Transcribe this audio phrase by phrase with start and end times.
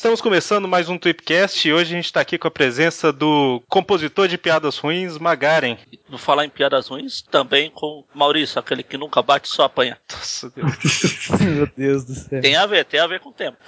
[0.00, 3.62] Estamos começando mais um Tweepcast e hoje a gente está aqui com a presença do
[3.68, 5.76] compositor de piadas ruins, Magaren.
[6.08, 9.98] Vou falar em piadas ruins, também com Maurício, aquele que nunca bate, só apanha.
[10.10, 11.28] Nossa Deus.
[11.38, 12.40] Meu Deus do céu.
[12.40, 13.58] Tem a ver, tem a ver com o tempo.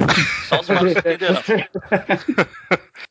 [0.49, 1.43] Só os maus entenderão.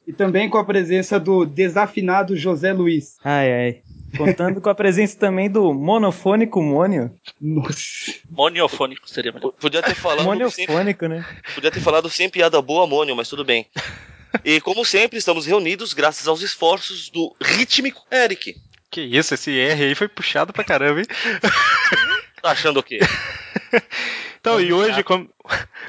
[0.08, 3.18] E também com a presença do desafinado José Luiz.
[3.24, 3.82] Ai, ai.
[4.18, 7.12] Contando com a presença também do monofônico Mônio.
[7.40, 8.14] Nossa.
[8.30, 9.52] Moniofônico seria melhor.
[9.54, 10.20] Podia ter falado
[10.52, 11.26] sem, Moniofônico, né?
[11.56, 13.68] podia ter falado sem piada boa, Mônio, mas tudo bem.
[14.44, 18.56] E como sempre, estamos reunidos graças aos esforços do rítmico Eric.
[18.90, 21.08] Que isso, esse R aí foi puxado pra caramba, hein?
[22.42, 23.00] Tá achando o quê?
[24.42, 25.30] Então, e hoje, como,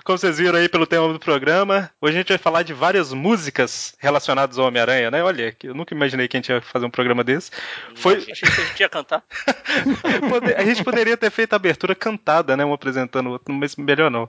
[0.05, 3.11] como vocês viram aí pelo tema do programa, hoje a gente vai falar de várias
[3.11, 5.25] músicas relacionadas ao Homem-Aranha, né?
[5.25, 7.51] Olha, eu nunca imaginei que a gente ia fazer um programa desse.
[7.95, 9.25] Foi, Achei que a gente ia cantar.
[10.59, 12.63] A gente poderia ter feito a abertura cantada, né?
[12.63, 14.29] Um apresentando o outro, mas melhor não.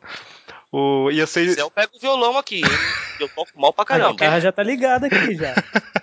[0.71, 1.49] O, ia ser.
[1.52, 2.61] Se eu pego o violão aqui,
[3.19, 4.11] eu toco mal pra A caramba.
[4.11, 5.53] guitarra já tá ligada aqui já.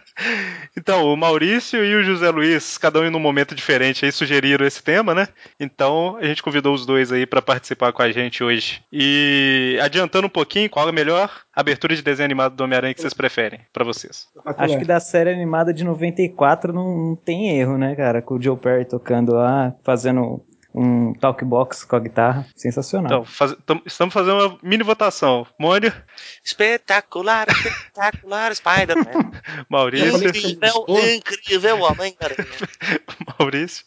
[0.76, 4.66] Então, o Maurício e o José Luiz, cada um em um momento diferente, aí sugeriram
[4.66, 5.28] esse tema, né?
[5.58, 8.82] Então a gente convidou os dois aí pra participar com a gente hoje.
[8.92, 13.00] E adiantando um pouquinho, qual é a melhor abertura de desenho animado do Homem-Aranha que
[13.00, 14.26] vocês preferem, pra vocês?
[14.44, 18.22] Acho que da série animada de 94 não, não tem erro, né, cara?
[18.22, 22.46] Com o Joe Perry tocando lá, fazendo um talkbox com a guitarra.
[22.56, 23.06] Sensacional.
[23.06, 25.46] Então, faz- tam- estamos fazendo uma mini votação.
[25.58, 25.92] Mônio,
[26.44, 29.30] Espetacular, espetacular, Spider-Man.
[29.68, 32.48] Maurício, Incrível, incrível Homem-Aranha.
[33.38, 33.84] Maurício.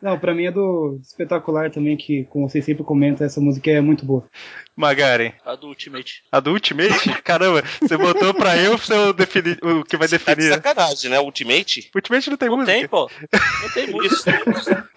[0.00, 3.80] Não, pra mim é do espetacular também, que, como vocês sempre comentam, essa música é
[3.80, 4.28] muito boa.
[4.76, 5.32] Magaren.
[5.44, 6.22] A do Ultimate.
[6.32, 7.22] A do Ultimate?
[7.22, 10.52] Caramba, você botou pra eu pra eu definir o que vai Tá de definir.
[10.54, 11.20] sacanagem, né?
[11.20, 11.90] Ultimate?
[11.94, 12.72] Ultimate não tem Não música.
[12.78, 13.10] tem, pô.
[13.62, 14.90] Não tem música.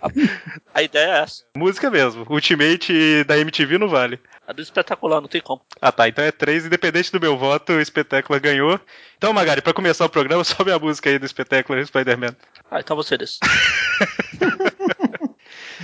[0.73, 1.43] A ideia é essa.
[1.55, 2.25] Música mesmo.
[2.29, 4.19] Ultimate da MTV não vale.
[4.47, 5.61] A do espetacular, não tem como.
[5.81, 8.79] Ah tá, então é três, independente do meu voto, o espetáculo ganhou.
[9.17, 12.35] Então, Magari, pra começar o programa, sobe a música aí do espetáculo Spider-Man.
[12.71, 13.37] Ah, então você desse.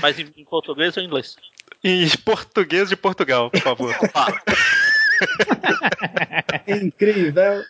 [0.01, 1.35] Mas em, em português ou em inglês?
[1.83, 3.93] Em português de Portugal, por favor.
[6.65, 7.63] É incrível.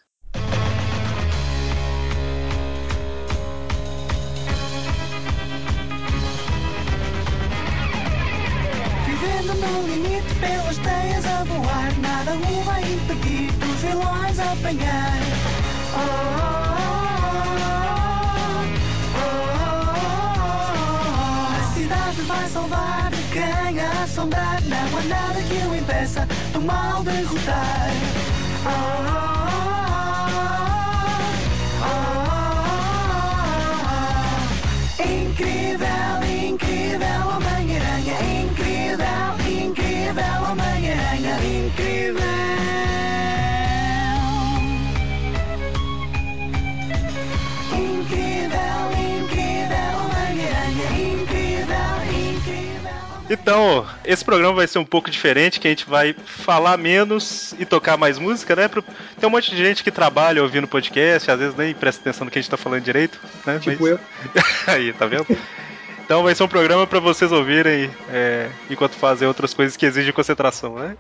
[9.05, 15.19] Vivendo no limite pelas teias a voar, nada o vai impedir dos vilões apanhar.
[15.95, 16.62] Oh, oh,
[22.23, 27.89] vai salvar de quem assombrar, não há nada que o impeça do mal derrotar.
[28.65, 29.12] Oh,
[53.33, 57.65] Então, esse programa vai ser um pouco diferente, que a gente vai falar menos e
[57.65, 58.67] tocar mais música, né?
[58.69, 62.31] Tem um monte de gente que trabalha ouvindo podcast, às vezes nem presta atenção no
[62.31, 63.59] que a gente tá falando direito, né?
[63.59, 63.99] Tipo Mas- eu.
[64.67, 65.25] Aí, tá vendo?
[66.05, 70.11] Então vai ser um programa pra vocês ouvirem é, enquanto fazem outras coisas que exigem
[70.13, 70.95] concentração, né?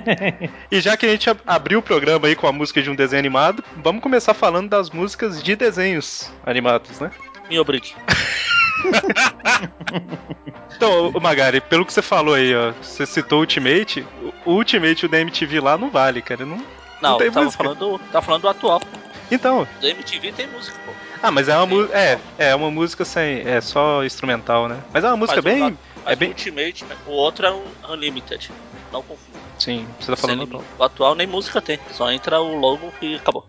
[0.70, 2.94] e já que a gente ab- abriu o programa aí com a música de um
[2.94, 7.10] desenho animado, vamos começar falando das músicas de desenhos animados, né?
[7.50, 7.94] Me obrigue.
[10.76, 14.04] Então, Magari, pelo que você falou aí, ó, você citou o Ultimate,
[14.44, 16.44] o Ultimate o da MTV lá não vale, cara.
[16.44, 16.60] Não...
[17.00, 17.62] Não, tem eu tava música.
[17.64, 18.82] falando, tava falando do atual.
[19.30, 20.92] Então, Do MTV tem música, pô.
[21.22, 24.82] ah, mas é uma música, é, é uma música sem, é só instrumental, né?
[24.92, 27.62] Mas é uma música Mas bem, é bem, Ultimate, o outro é o
[27.92, 28.50] Unlimited.
[28.92, 29.38] Não confunda.
[29.58, 31.78] sim, você tá falando Sem- O atual nem música tem.
[31.92, 33.46] Só entra o logo e acabou.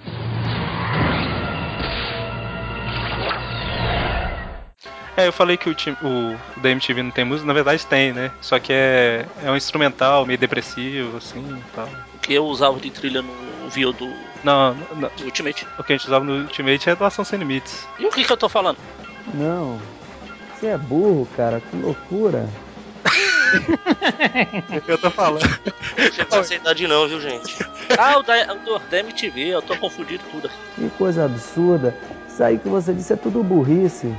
[5.18, 8.12] É, eu falei que o, o, o da MTV não tem música, na verdade tem,
[8.12, 8.32] né?
[8.42, 11.88] Só que é, é um instrumental meio depressivo, assim e tal.
[12.16, 14.12] O que eu usava de trilha no Vio do,
[14.44, 15.66] Não, não, do Ultimate.
[15.80, 17.88] o que a gente usava no Ultimate é doação sem limites.
[17.98, 18.78] E o que que eu tô falando?
[19.34, 19.80] Não.
[20.54, 21.62] Você é burro, cara.
[21.62, 22.48] Que loucura.
[24.88, 25.44] Eu tô falando.
[26.18, 27.56] Não com essa idade não, viu, gente?
[27.98, 30.50] Ah, o da, o da MTV, eu tô confundindo tudo.
[30.76, 31.96] Que coisa absurda.
[32.28, 34.14] Isso aí que você disse é tudo burrice.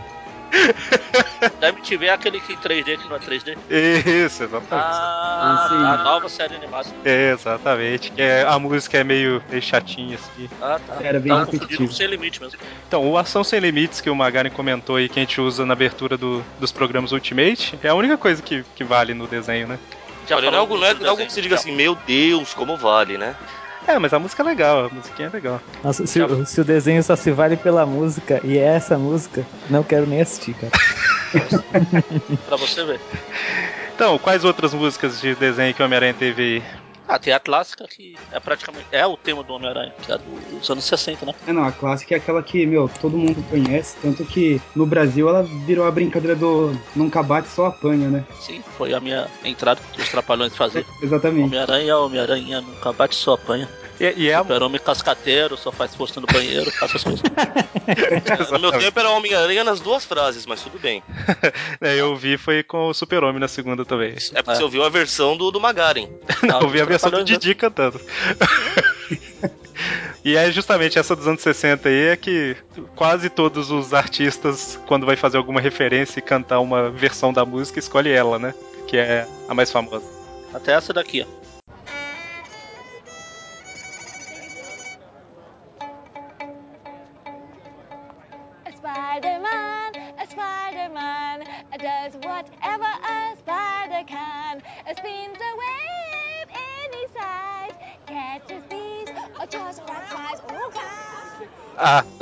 [1.60, 3.56] Da MTV é aquele que em 3D que não é 3D.
[3.70, 4.68] Isso, exatamente.
[4.72, 5.74] Ah, sim.
[5.74, 6.86] a nova série animada.
[7.04, 8.10] Exatamente.
[8.12, 10.48] Que é, a música é meio, meio chatinha, assim.
[10.60, 10.98] Ah, tá.
[11.02, 11.92] Era bem Tava repetitivo.
[11.92, 12.58] Sem Limite mesmo.
[12.86, 15.72] Então, o Ação Sem Limites que o Magaren comentou aí, que a gente usa na
[15.72, 19.78] abertura do- dos programas Ultimate, é a única coisa que, que vale no desenho, né?
[20.26, 22.52] Já Olha, não é algo, não é, é algo que você diga assim, meu Deus,
[22.52, 23.34] como vale, né?
[23.86, 25.60] É, mas a música é legal, a musiquinha é legal.
[25.82, 29.46] Nossa, se, o- se o desenho só se vale pela música e é essa música,
[29.70, 30.72] não quero nem assistir, cara.
[32.46, 33.00] Pra você ver.
[33.94, 36.62] Então, quais outras músicas de desenho que o Homem-Aranha teve aí?
[37.08, 38.86] Ah, tem a clássica que é praticamente.
[38.90, 41.34] É o tema do Homem-Aranha, que é dos anos 60, né?
[41.46, 45.28] É, não, a clássica é aquela que, meu, todo mundo conhece, tanto que no Brasil
[45.28, 48.24] ela virou a brincadeira do nunca bate, só apanha, né?
[48.40, 50.84] Sim, foi a minha entrada que os trapalhões faziam.
[51.00, 51.44] Exatamente.
[51.46, 53.68] Homem-Aranha, Homem-Aranha, nunca bate só apanha.
[53.98, 57.22] E, e é Super-Homem cascateiro, só faz força no banheiro, essas coisas.
[58.52, 61.02] No meu tempo era Homem-Aranha nas duas frases, mas tudo bem.
[61.80, 64.10] é, eu vi foi com o Super-Homem na segunda também.
[64.32, 64.54] É porque É.
[64.56, 66.08] você ouviu a versão do, do Magaren.
[66.42, 67.24] Não, eu vi a versão do né?
[67.24, 68.00] Didi cantando.
[70.24, 72.56] E é justamente essa dos anos 60 aí é que
[72.96, 77.78] quase todos os artistas, quando vai fazer alguma referência e cantar uma versão da música,
[77.78, 78.52] escolhe ela, né?
[78.88, 80.04] Que é a mais famosa.
[80.52, 81.45] Até essa daqui, ó.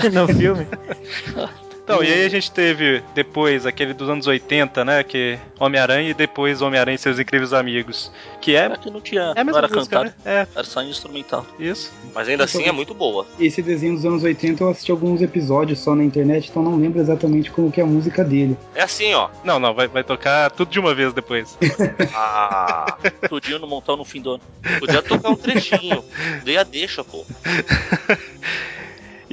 [0.13, 0.67] no filme.
[1.85, 5.03] então, e aí a gente teve depois aquele dos anos 80, né?
[5.03, 8.11] Que Homem-Aranha e depois Homem-Aranha e seus incríveis amigos.
[8.41, 9.33] Que é, É que não tinha.
[9.37, 10.15] é a não era música, cantado.
[10.25, 10.47] né?
[10.55, 11.47] Era só instrumental.
[11.59, 11.93] É, isso.
[12.15, 13.27] Mas ainda assim é muito boa.
[13.39, 17.01] Esse desenho dos anos 80 eu assisti alguns episódios só na internet, então não lembro
[17.01, 18.57] exatamente como que é a música dele.
[18.75, 19.29] É assim, ó.
[19.45, 21.59] Não, não, vai, vai tocar tudo de uma vez depois.
[22.17, 22.97] Ah,
[23.29, 24.43] Tudinho no montão no fim do ano.
[24.79, 26.03] podia tocar um trechinho.
[26.45, 27.25] Dei a deixa, pô.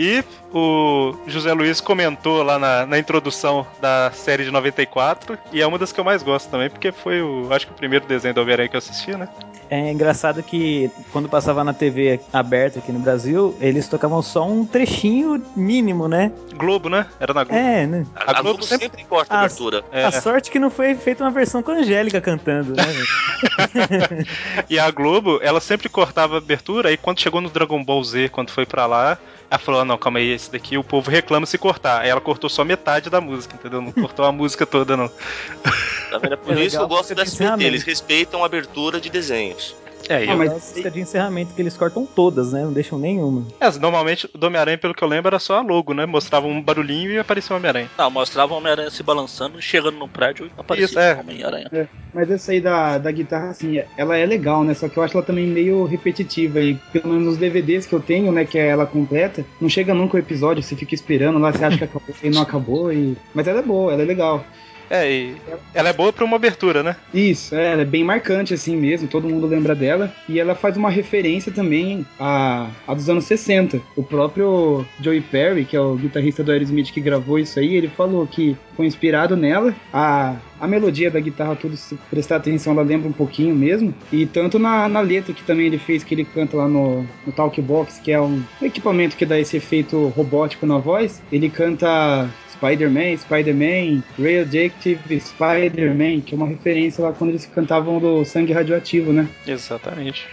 [0.02, 5.68] E o José Luiz comentou lá na, na introdução da série de 94, e é
[5.68, 8.34] uma das que eu mais gosto também, porque foi o, acho que o primeiro desenho
[8.34, 9.30] do Homem-Aranha que eu assisti, né?
[9.70, 14.66] É engraçado que quando passava na TV aberta aqui no Brasil, eles tocavam só um
[14.66, 16.32] trechinho mínimo, né?
[16.56, 17.06] Globo, né?
[17.20, 17.62] Era na Globo.
[17.62, 18.06] É, né?
[18.16, 19.84] A, a Globo sempre corta a abertura.
[19.92, 20.04] É.
[20.04, 22.84] A sorte que não foi feita uma versão com a Angélica cantando, né?
[22.84, 24.26] velho?
[24.68, 28.30] E a Globo, ela sempre cortava a abertura, e quando chegou no Dragon Ball Z,
[28.30, 29.18] quando foi pra lá,
[29.52, 32.02] ela falou: ah, não, calma aí, esse daqui o povo reclama se cortar.
[32.02, 33.82] Aí ela cortou só metade da música, entendeu?
[33.82, 35.10] Não cortou a música toda, não.
[35.10, 36.34] Tá vendo?
[36.34, 37.64] É por É isso que eu legal gosto da SBT.
[37.64, 39.76] Eles respeitam a abertura de desenhos.
[40.10, 42.64] É, e Ah, mas- A música de encerramento que eles cortam todas, né?
[42.64, 43.46] Não deixam nenhuma.
[43.60, 46.06] é, normalmente do Homem-Aranha, pelo que eu lembro, era só a logo, né?
[46.06, 47.90] Mostrava um barulhinho e aparecia o Homem-Aranha.
[47.98, 51.16] Não, mostrava o Homem-Aranha se balançando e chegando no prédio e aparecia Isso, é.
[51.16, 51.90] o Homem-Aranha.
[52.14, 54.74] Mas essa aí da, da guitarra, assim, ela é legal, né?
[54.74, 56.60] Só que eu acho ela também meio repetitiva.
[56.60, 59.94] E pelo menos nos DVDs que eu tenho, né, que é ela completa, não chega
[59.94, 62.94] nunca o episódio, você fica esperando lá, você acha que acabou e não acabou.
[62.94, 63.18] E...
[63.34, 64.44] Mas ela é boa, ela é legal.
[64.92, 65.36] É, e
[65.74, 66.98] ela é boa pra uma abertura, né?
[67.14, 70.14] Isso, é, ela é bem marcante assim mesmo, todo mundo lembra dela.
[70.28, 73.80] E ela faz uma referência também à, à dos anos 60.
[73.96, 77.88] O próprio Joey Perry, que é o guitarrista do Aerosmith que gravou isso aí, ele
[77.88, 79.74] falou que foi inspirado nela.
[79.94, 83.94] A, a melodia da guitarra, tudo, se prestar atenção, ela lembra um pouquinho mesmo.
[84.12, 87.32] E tanto na, na letra que também ele fez, que ele canta lá no, no
[87.32, 92.30] Talkbox, que é um equipamento que dá esse efeito robótico na voz, ele canta
[92.62, 99.12] Spider-Man, Spider-Man, Radioactive Spider-Man, que é uma referência lá quando eles cantavam do sangue radioativo,
[99.12, 99.28] né?
[99.48, 100.28] Exatamente.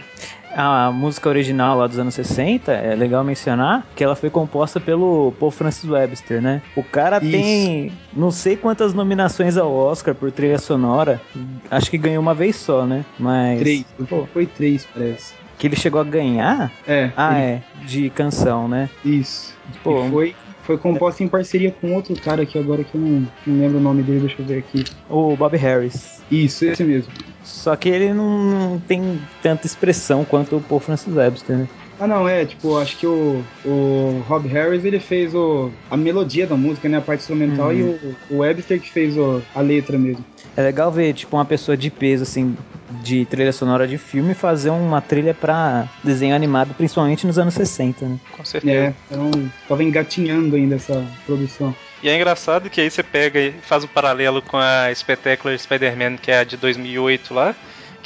[0.55, 5.31] A música original lá dos anos 60, é legal mencionar que ela foi composta pelo
[5.39, 6.61] Paul Francis Webster, né?
[6.75, 7.31] O cara Isso.
[7.31, 11.21] tem não sei quantas nominações ao Oscar por trilha sonora.
[11.69, 13.05] Acho que ganhou uma vez só, né?
[13.19, 13.59] Mas.
[13.59, 13.85] Três.
[14.09, 15.33] Pô, Foi três, parece.
[15.57, 16.71] que ele chegou a ganhar?
[16.87, 17.61] É, Ah, ele- é.
[17.85, 18.89] De canção, né?
[19.05, 19.55] isso.
[19.83, 20.35] Pô, E foi,
[20.69, 23.81] foi composta em parceria com outro cara aqui agora que eu não, não lembro o
[23.81, 24.85] nome dele, deixa eu ver aqui.
[25.09, 26.21] o Bob Harris.
[26.29, 27.11] Isso, esse mesmo.
[27.43, 31.67] Só que ele não, não tem tanta expressão quanto o Paul Francis Webster, né?
[31.99, 36.47] Ah, não, é, tipo, acho que o, o Rob Harris, ele fez o, a melodia
[36.47, 37.73] da música, né, a parte instrumental, Uhum.
[37.73, 40.23] e o, o Webster que fez o, a letra mesmo.
[40.55, 42.55] É legal ver, tipo, uma pessoa de peso, assim,
[43.01, 48.05] de trilha sonora de filme fazer uma trilha pra desenho animado, principalmente nos anos 60,
[48.05, 48.17] né?
[48.35, 48.73] Com certeza.
[48.73, 49.31] É, então
[49.67, 51.75] tava engatinhando ainda essa produção.
[52.01, 56.15] E é engraçado que aí você pega e faz um paralelo com a Spectacular Spider-Man,
[56.15, 57.53] que é a de 2008 lá,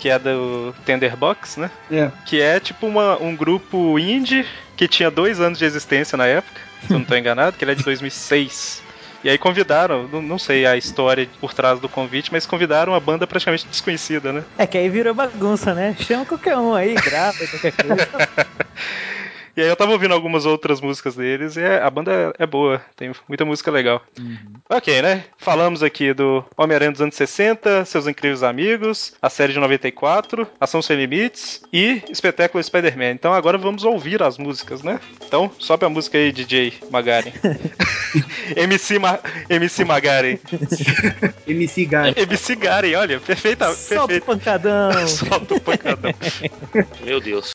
[0.04, 1.72] que é do Tenderbox, né?
[1.90, 4.46] É, Que é tipo uma, um grupo indie
[4.76, 7.72] que tinha dois anos de existência na época, se eu não tô enganado, que ele
[7.72, 8.84] é de 2006.
[9.24, 13.00] E aí convidaram, não, não sei a história por trás do convite, mas convidaram uma
[13.00, 14.44] banda praticamente desconhecida, né?
[14.58, 15.96] É que aí virou bagunça, né?
[15.98, 18.10] Chama qualquer um aí, grava qualquer coisa.
[19.56, 22.82] E aí eu tava ouvindo algumas outras músicas deles e é- a banda é boa,
[22.96, 24.02] tem muita música legal.
[24.70, 25.26] Ok, né?
[25.38, 30.82] Falamos aqui do Homem-Aranha dos anos 60, Seus Incríveis Amigos, a série de 94, Ação
[30.82, 33.12] Sem Limites e Espetáculo Spider-Man.
[33.12, 35.00] Então agora vamos ouvir as músicas, né?
[35.26, 37.32] Então, sobe a música aí, DJ Magaren.
[38.58, 39.20] MC, Ma
[39.50, 40.40] MC Magaren.
[41.48, 42.14] MC Garen.
[42.18, 44.26] MC Garen, olha, perfeita, Solta o perfeito.
[44.26, 44.92] pancadão.
[45.08, 46.12] Solta o pancadão.
[47.04, 47.52] Meu Deus.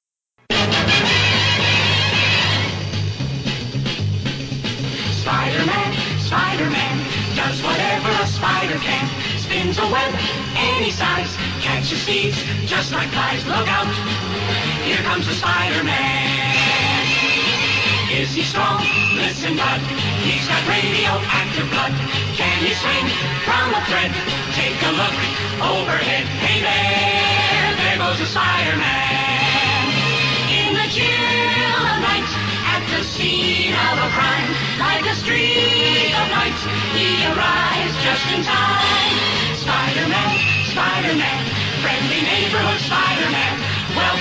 [5.39, 6.97] Spider-Man, Spider-Man,
[7.39, 9.07] does whatever a spider can.
[9.39, 10.11] Spins a web
[10.59, 11.31] any size,
[11.63, 13.47] catches thieves just like flies.
[13.47, 13.87] Look out,
[14.83, 17.07] here comes the Spider-Man.
[18.11, 18.83] Is he strong?
[19.15, 19.79] Listen, bud,
[20.27, 21.95] he's got radioactive blood.
[22.35, 23.07] Can he swing
[23.47, 24.11] from a thread?
[24.59, 25.15] Take a look
[25.63, 26.27] overhead.
[26.43, 29.87] Hey there, there goes the Spider-Man.
[30.51, 32.27] In the chill of night,
[32.75, 36.59] at the scene of a crime, like a streak of light,
[36.95, 39.15] he arrives just in time.
[39.59, 40.33] Spider-Man,
[40.71, 41.43] Spider-Man,
[41.83, 43.79] friendly neighborhood Spider-Man,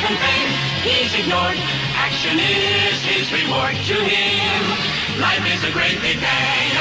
[0.07, 0.49] and fame
[0.87, 1.57] he's ignored.
[1.95, 4.61] Action is his reward to him.
[5.19, 6.71] Life is a great big day.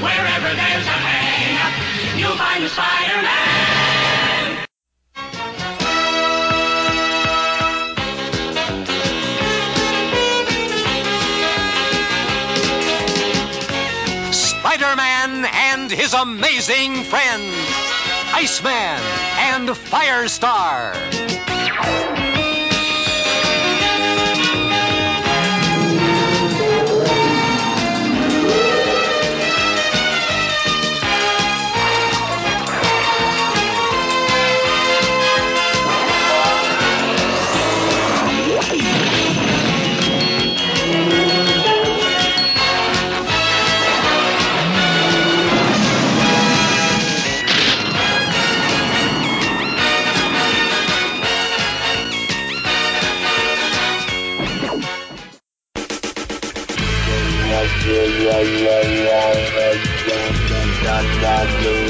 [0.00, 3.81] Wherever there's a hang, you'll find the Spider-Man.
[15.92, 17.54] His amazing friends,
[18.32, 20.92] Iceman and Firestar.
[58.32, 59.20] la la
[59.56, 59.68] la
[60.08, 61.81] la la la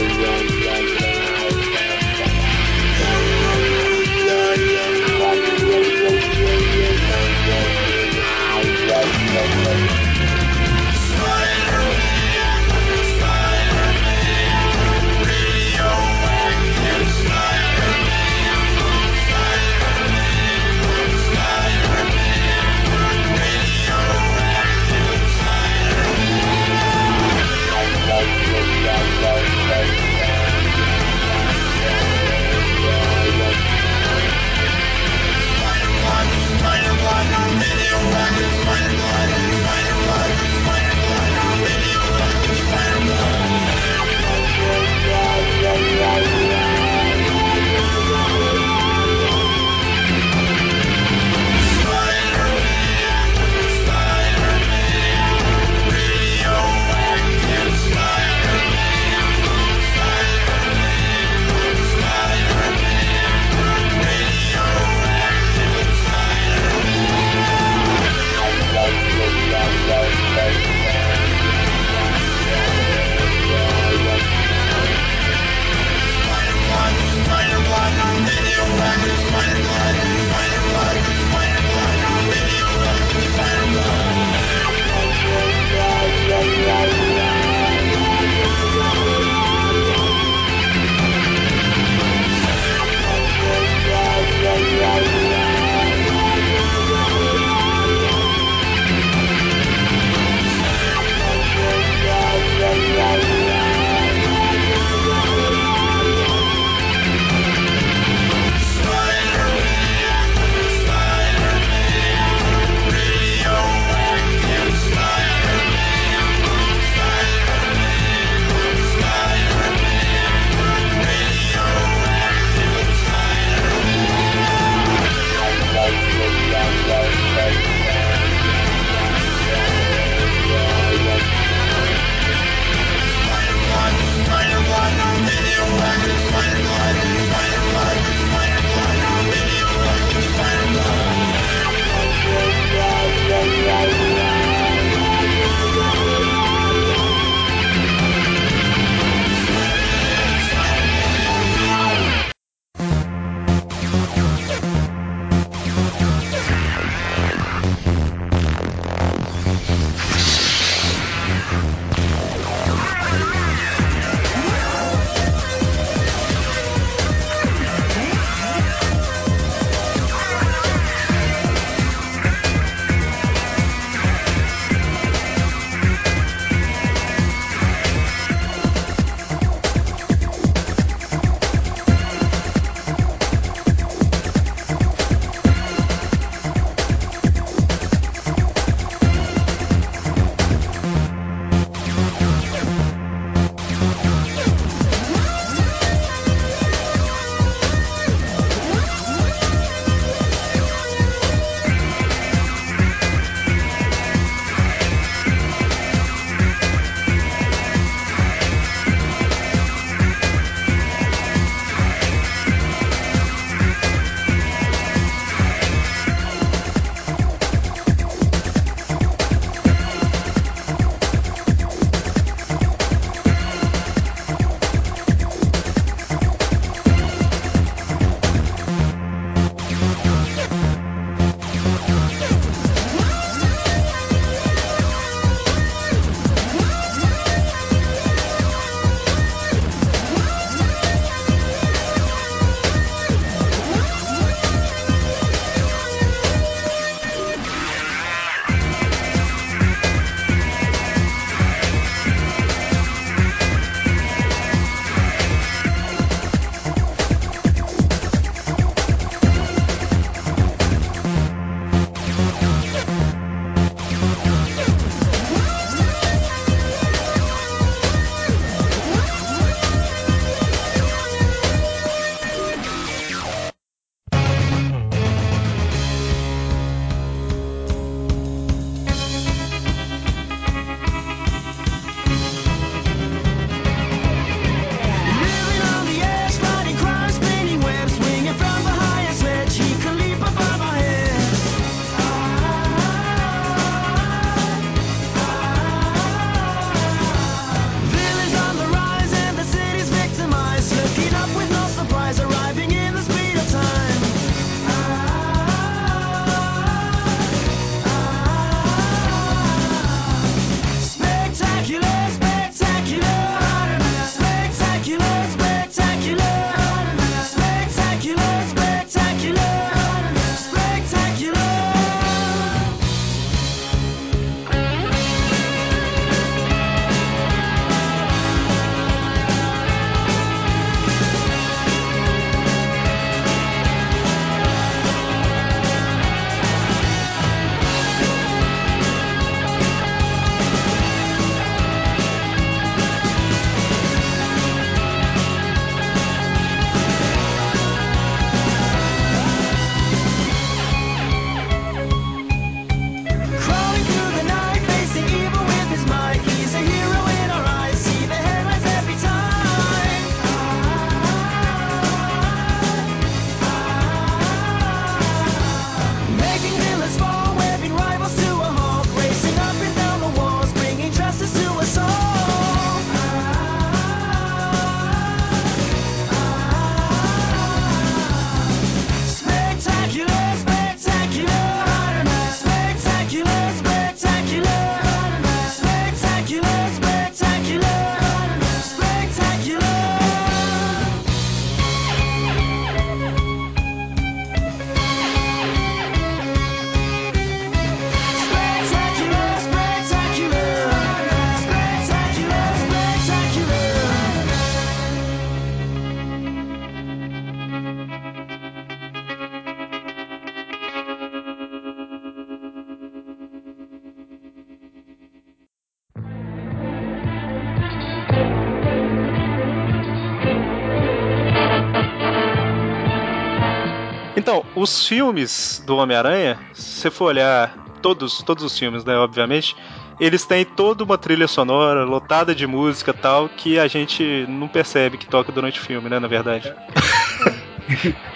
[424.62, 429.56] os filmes do Homem-Aranha, se você for olhar todos, todos os filmes, né, obviamente,
[430.00, 434.96] eles têm toda uma trilha sonora lotada de música tal que a gente não percebe
[434.96, 436.52] que toca durante o filme, né, na verdade.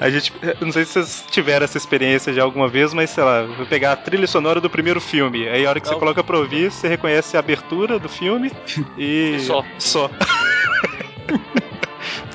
[0.00, 3.42] A gente, não sei se vocês tiveram essa experiência já alguma vez, mas sei lá,
[3.42, 5.48] vou pegar a trilha sonora do primeiro filme.
[5.48, 6.00] Aí a hora que você Não.
[6.00, 8.50] coloca pra ouvir, você reconhece a abertura do filme
[8.98, 9.36] e.
[9.36, 9.64] E só.
[9.78, 10.10] Só.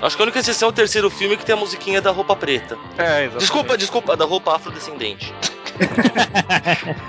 [0.01, 2.35] Acho que a única exceção é o terceiro filme que tem a musiquinha da roupa
[2.35, 2.77] preta.
[2.97, 3.37] É, exatamente.
[3.39, 5.33] Desculpa, desculpa, da roupa afrodescendente.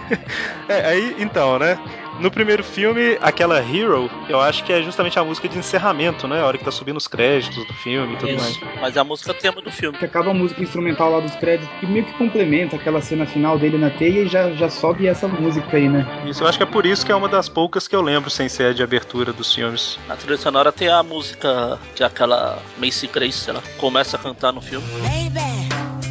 [0.68, 1.78] É, aí, então, né?
[2.20, 6.40] No primeiro filme, aquela Hero, eu acho que é justamente a música de encerramento, né?
[6.40, 8.60] A hora que tá subindo os créditos do filme e tudo mais.
[8.80, 9.96] Mas é a música tema do filme.
[9.96, 13.56] Que acaba a música instrumental lá dos créditos e meio que complementa aquela cena final
[13.56, 16.04] dele na teia e já, já sobe essa música aí, né?
[16.26, 18.30] Isso, eu acho que é por isso que é uma das poucas que eu lembro
[18.30, 19.98] sem ser a de abertura dos filmes.
[20.08, 24.52] Na trilha sonora tem a música que é aquela Macy Grace, ela começa a cantar
[24.52, 24.86] no filme.
[25.02, 25.38] Baby,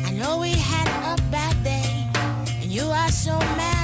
[0.08, 2.08] I know we had a bad day,
[2.64, 3.77] and you are so mad.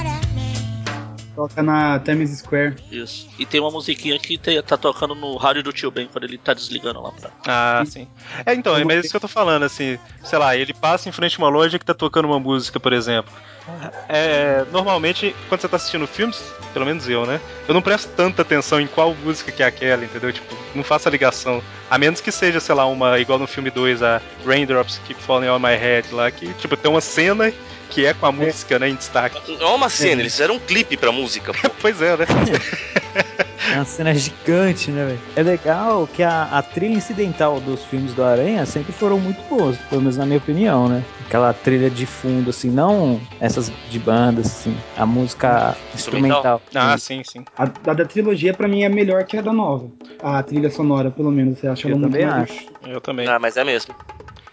[1.34, 2.76] Toca na Times Square.
[2.90, 3.28] Isso.
[3.38, 6.38] E tem uma musiquinha que tem- tá tocando no rádio do tio Ben quando ele
[6.38, 7.30] tá desligando lá pra.
[7.46, 8.06] Ah, sim.
[8.46, 11.08] É, então, é mas é isso que eu tô falando, assim, sei lá, ele passa
[11.08, 13.32] em frente a uma loja que tá tocando uma música, por exemplo.
[14.08, 16.40] É, normalmente, quando você tá assistindo filmes,
[16.72, 17.40] pelo menos eu, né?
[17.66, 20.32] Eu não presto tanta atenção em qual música que é aquela, entendeu?
[20.32, 21.62] Tipo, não faço a ligação.
[21.90, 25.48] A menos que seja, sei lá, uma, igual no filme 2, a Raindrops Keep Falling
[25.48, 27.52] On My Head lá, que, tipo, tem uma cena
[27.90, 29.40] que é com a música, né, em destaque.
[29.58, 31.52] Não é uma cena, eles fizeram um clipe pra música.
[31.52, 31.70] pô.
[31.80, 32.24] Pois é, né?
[33.72, 35.20] É uma cena gigante, né, velho?
[35.36, 39.76] É legal que a, a trilha incidental dos filmes do Aranha sempre foram muito boas,
[39.88, 41.02] pelo menos na minha opinião, né?
[41.26, 46.62] Aquela trilha de fundo, assim, não essas de bandas, assim, a música instrumental.
[46.74, 47.44] Ah, sim, sim.
[47.56, 49.90] A, a da trilogia, pra mim, é melhor que a da nova.
[50.22, 51.58] A trilha sonora, pelo menos.
[51.58, 52.66] Você acha Eu ela muito mais- acho.
[52.86, 53.26] Eu também.
[53.26, 53.94] Ah, mas é mesmo.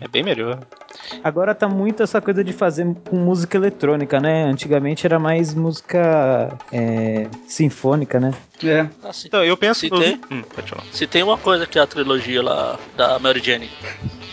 [0.01, 0.59] É bem melhor.
[1.23, 4.43] Agora tá muito essa coisa de fazer com música eletrônica, né?
[4.43, 8.33] Antigamente era mais música é, sinfônica, né?
[8.63, 8.87] É.
[9.07, 9.79] Assim, Então, eu penso.
[9.81, 10.83] Se no- tem- Hum, pode falar.
[10.91, 13.69] se tem uma coisa que é a trilogia lá da Mary Jane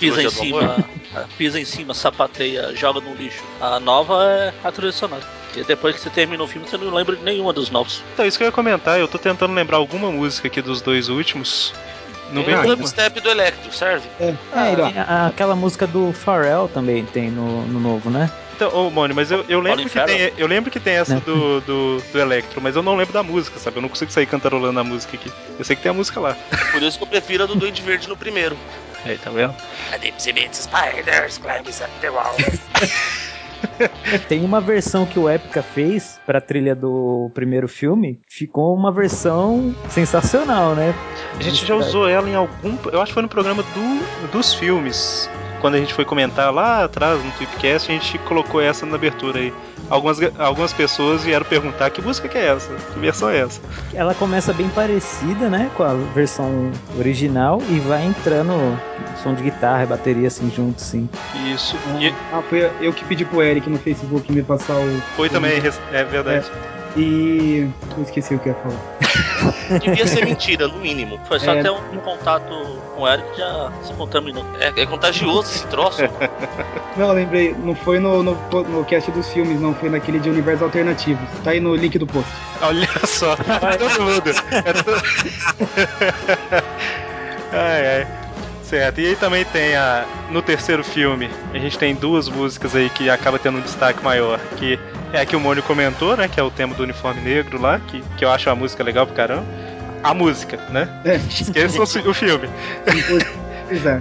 [0.01, 3.45] pisa em cima, ah, pisa em cima, sapateia, joga no lixo.
[3.61, 5.23] A nova é a trilha sonora.
[5.47, 8.03] Porque depois que você termina o filme, você não lembra de nenhuma dos novos.
[8.15, 11.09] Então, isso que eu ia comentar, eu tô tentando lembrar alguma música aqui dos dois
[11.09, 11.73] últimos.
[12.33, 14.07] Não Tem vem o dubstep do Electro, serve?
[14.21, 18.31] É, Ah, é, tem a- aquela música do Pharrell também tem no, no novo, né?
[18.55, 21.23] Então, ô, Mônio, mas eu, eu lembro que tem, eu lembro que tem essa Né?
[21.25, 23.77] do, do, do Electro, mas eu não lembro da música, sabe?
[23.77, 25.31] Eu não consigo sair cantarolando a música aqui.
[25.57, 26.37] Eu sei que tem a música lá.
[26.73, 28.59] Por isso que eu prefiro a do Duende Verde no primeiro.
[29.05, 29.55] Aí, tá vendo?
[30.53, 32.35] spiders climbing up the wall.
[34.29, 39.75] Tem uma versão que o Epica fez pra trilha do primeiro filme, ficou uma versão
[39.89, 40.95] sensacional, né?
[41.39, 42.77] A gente já usou ela em algum.
[42.93, 45.29] Eu acho que foi no programa do, dos filmes.
[45.61, 49.41] Quando a gente foi comentar lá atrás no Tweepcast, a gente colocou essa na abertura
[49.41, 49.53] aí.
[49.91, 52.73] Algumas, algumas pessoas vieram perguntar que música que é essa?
[52.93, 53.61] Que versão é essa?
[53.95, 58.53] Ela começa bem parecida, né, com a versão original e vai entrando
[59.23, 61.09] som de guitarra e bateria assim junto, assim.
[61.53, 61.77] Isso.
[61.99, 65.01] E Ah, foi eu que pedi pro Eric no Facebook me passar o.
[65.17, 65.61] foi também,
[65.93, 66.47] é verdade.
[66.97, 67.69] E.
[67.97, 69.19] Eu esqueci o que eu ia falar.
[69.81, 71.19] Devia ser mentira, no mínimo.
[71.27, 71.63] Foi só É.
[71.63, 72.49] ter um, um contato
[72.95, 74.45] com o Eric já se contaminou.
[74.61, 76.03] É, é contagioso esse troço.
[76.97, 80.63] Não, lembrei, não foi no, no, no cast dos filmes, não, foi naquele de universos
[80.63, 81.29] alternativos.
[81.45, 82.31] Tá aí no link do post.
[82.61, 83.37] Olha só, é
[83.79, 84.31] todo mundo.
[84.53, 85.03] É todo...
[87.53, 88.07] ai, ai.
[88.63, 90.05] Certo, e aí também tem a.
[90.31, 94.39] No terceiro filme, a gente tem duas músicas aí que acaba tendo um destaque maior.
[94.59, 94.79] Que
[95.13, 96.29] é a que o Mônio comentou, né?
[96.29, 99.07] Que é o tema do uniforme negro lá, que, que eu acho a música legal
[99.07, 99.47] pro caramba.
[100.03, 100.89] A música, né?
[101.05, 102.49] É, Esqueçam o filme.
[103.69, 104.01] Pois é.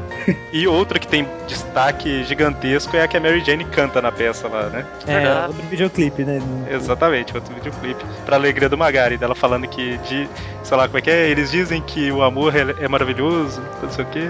[0.52, 4.48] E outra que tem destaque gigantesco é a que a Mary Jane canta na peça
[4.48, 4.86] lá, né?
[5.08, 6.42] É, outro videoclipe, né?
[6.70, 8.04] Exatamente, outro videoclipe.
[8.26, 10.28] Pra alegria do Magari, dela falando que, de,
[10.64, 11.30] sei lá, como é que é?
[11.30, 14.30] Eles dizem que o amor é, é maravilhoso, não sei o quê.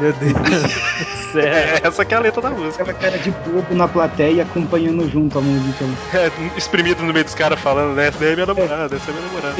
[0.00, 1.10] Meu Deus.
[1.36, 2.82] É, essa que é a letra da música.
[2.82, 5.84] Aquela cara de bobo na plateia acompanhando junto a música.
[6.12, 8.08] É, exprimido no meio dos caras falando, né?
[8.08, 9.56] Essa daí é minha namorada, essa é minha namorada.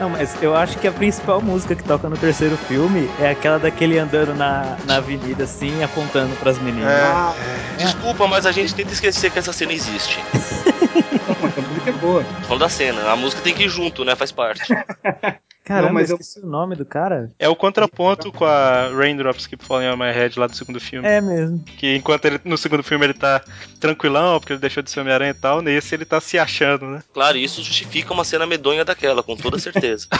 [0.00, 3.58] Não, mas eu acho que a principal música que toca no terceiro filme é aquela
[3.58, 6.90] daquele andando na, na avenida assim, apontando pras meninas.
[6.90, 7.02] É.
[7.02, 7.34] Ah,
[7.76, 10.18] Desculpa, mas a gente tenta esquecer que essa cena existe.
[11.26, 12.24] não, mas a música é boa.
[12.24, 14.14] Tô falando da cena, a música tem que ir junto, né?
[14.14, 14.62] Faz parte.
[15.66, 17.32] Caramba, Não, mas eu- esqueci o nome do cara.
[17.40, 21.08] É o contraponto com a Raindrops Keep Falling on My Head lá do segundo filme.
[21.08, 21.58] É mesmo.
[21.76, 23.42] Que enquanto ele, no segundo filme ele tá
[23.80, 27.02] tranquilão, porque ele deixou de ser Homem-Aranha e tal, nesse ele tá se achando, né?
[27.12, 30.06] Claro, isso justifica uma cena medonha daquela, com toda certeza.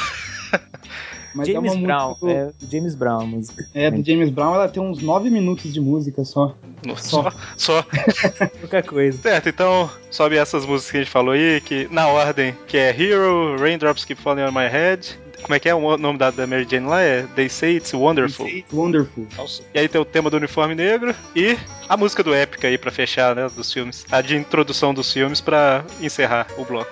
[1.37, 3.69] Mas é James uma Brown, música do- é do James Brown a música.
[3.75, 6.55] É, do James Brown, ela tem uns 9 minutos de música só.
[6.97, 7.85] Só, só.
[8.61, 9.19] Qualquer coisa.
[9.21, 12.91] Certo, então sobe essas músicas que a gente falou aí, que na ordem, que é
[12.91, 15.19] Hero, Raindrops Keep Falling on My Head.
[15.43, 17.03] Como é que é o nome da, da Mary Jane lá?
[17.03, 18.49] É They Say It's Wonderful.
[18.49, 19.27] It's Wonderful.
[19.37, 19.63] Nossa.
[19.75, 21.57] E aí tem o tema do uniforme negro e
[21.89, 24.05] a música do Épica aí pra fechar, né, dos filmes.
[24.11, 26.91] A de introdução dos filmes pra encerrar o bloco.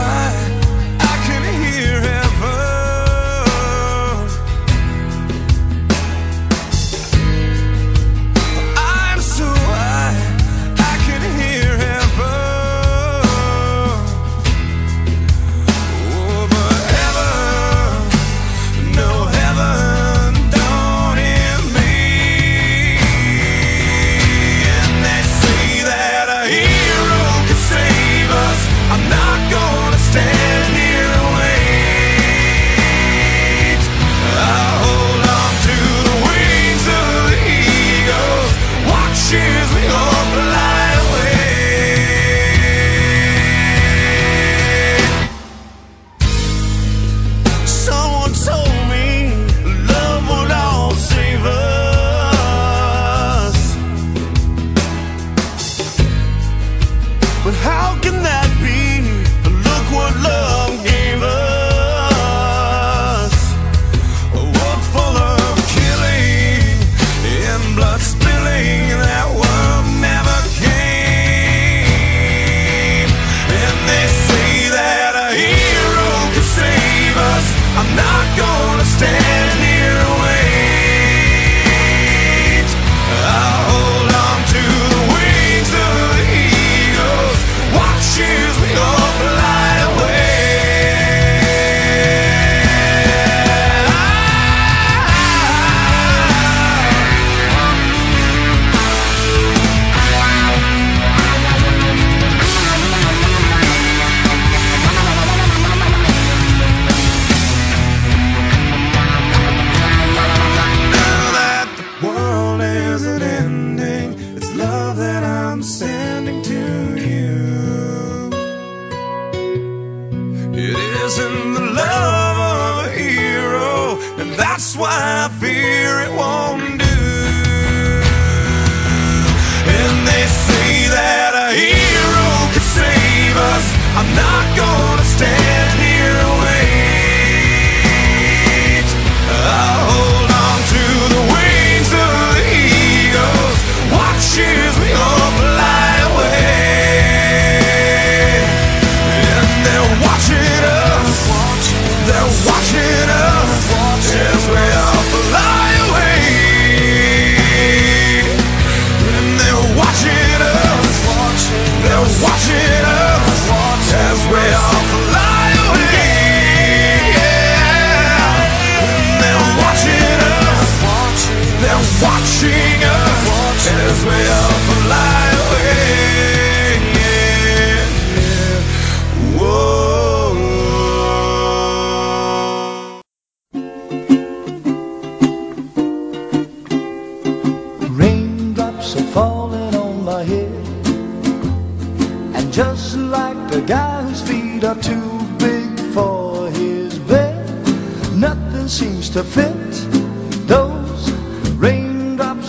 [0.00, 0.39] cry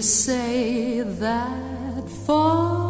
[0.00, 2.83] say that falling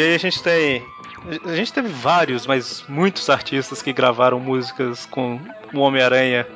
[0.00, 0.82] e aí a gente tem.
[1.44, 5.38] A gente teve vários, mas muitos artistas que gravaram músicas com
[5.74, 6.46] o Homem-Aranha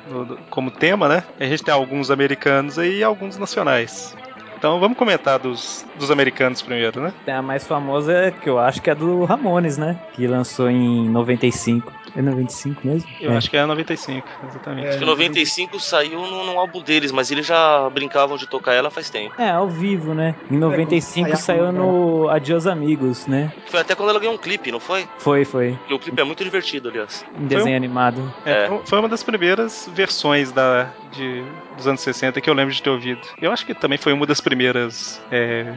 [0.49, 1.23] como tema, né?
[1.39, 4.15] A gente tem alguns americanos e alguns nacionais.
[4.57, 7.13] Então vamos comentar dos, dos americanos primeiro, né?
[7.27, 9.99] A mais famosa que eu acho que é a do Ramones, né?
[10.13, 11.93] Que lançou em 95.
[12.15, 13.09] É 95 mesmo?
[13.19, 13.37] Eu É.
[13.37, 14.87] acho que é a 95, exatamente.
[14.87, 18.89] Acho que 95 saiu num, num álbum deles, mas eles já brincavam de tocar ela
[18.89, 19.33] faz tempo.
[19.39, 20.33] É, ao vivo, né?
[20.49, 23.51] Em 95 É, saiu no Adios Amigos, né?
[23.67, 25.05] Foi até quando ela ganhou um clipe, não foi?
[25.17, 25.73] Foi, foi.
[25.73, 27.25] Porque o clipe é muito divertido, aliás.
[27.39, 28.33] Em desenho animado.
[28.45, 31.43] É, foi- Foi uma das primeiras versões da, de,
[31.75, 33.21] dos anos 60 que eu lembro de ter ouvido.
[33.41, 35.73] Eu acho que também foi uma das primeiras é,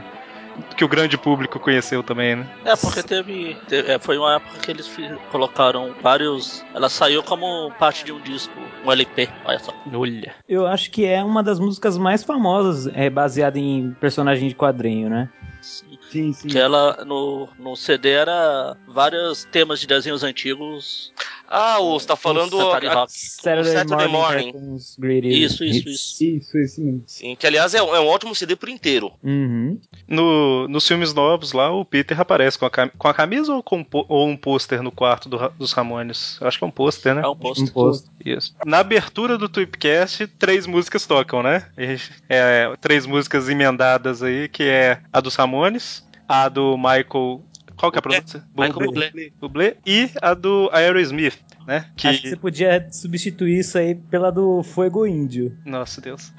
[0.76, 2.46] que o grande público conheceu também, né?
[2.64, 3.56] É, porque teve.
[3.68, 4.90] te- é, foi uma época que eles
[5.30, 6.64] colocaram vários.
[6.74, 8.52] Ela saiu como parte de um disco,
[8.84, 9.72] um LP, olha só.
[9.92, 10.34] Olha.
[10.48, 15.08] Eu acho que é uma das músicas mais famosas, é baseada em personagem de quadrinho,
[15.08, 15.28] né?
[15.60, 16.48] Sim, sim.
[16.48, 21.12] Que ela no, no CD era vários temas de desenhos antigos.
[21.50, 22.56] Ah, o- você tá falando.
[22.58, 23.12] Saturday a- Rock.
[23.12, 24.78] Saturday, Saturday Morning, Morning.
[24.98, 26.00] Greatest Isso, isso, Hits.
[26.20, 26.24] isso.
[26.24, 27.02] Isso, esse mesmo.
[27.06, 29.12] Sim, que aliás é, um- é um ótimo CD por inteiro.
[29.24, 29.80] Uhum.
[30.06, 33.62] No, nos filmes novos lá, o Peter aparece com a, cam- com a camisa ou,
[33.62, 36.36] com, ou um pôster no quarto do dos Ramones?
[36.40, 37.22] Eu acho que é um pôster, né?
[37.22, 37.70] É um Um post.
[37.72, 38.10] posto.
[38.24, 38.54] Isso.
[38.66, 41.66] Na abertura do Tweepcast, três músicas tocam, né?
[41.78, 47.42] A É, três músicas emendadas aí, que é a dos Ramones, a do Michael.
[47.78, 48.42] Qual que é a pronúncia?
[48.56, 49.12] Michael Bublé.
[49.40, 49.76] Bublé.
[49.86, 51.86] E a do Aerosmith, né?
[52.02, 56.32] Acho que você podia substituir isso aí pela do Fuego Índio, Nossa Deus.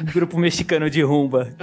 [0.00, 1.52] um grupo mexicano de rumba.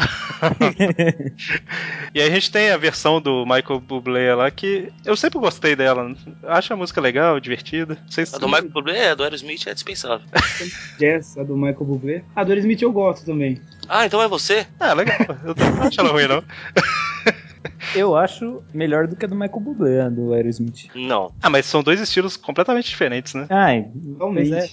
[2.13, 5.75] E aí a gente tem a versão do Michael Bublé lá que eu sempre gostei
[5.75, 6.15] dela.
[6.43, 7.97] Acho a música legal, divertida.
[8.01, 10.25] Não sei se A do Michael Bublé, é, a do Aerosmith é dispensável.
[10.97, 12.23] Jazz, a do Michael Bublé.
[12.35, 13.61] A do Smith eu gosto também.
[13.87, 14.65] Ah, então é você?
[14.79, 15.17] Ah, legal.
[15.43, 16.43] Eu não acho ela ruim, não.
[17.95, 20.89] Eu acho melhor do que a do Michael Bublé, do Aerosmith.
[20.95, 21.31] Não.
[21.41, 23.47] Ah, mas são dois estilos completamente diferentes, né?
[23.49, 23.87] Ai,
[24.17, 24.53] Realmente.
[24.53, 24.69] é.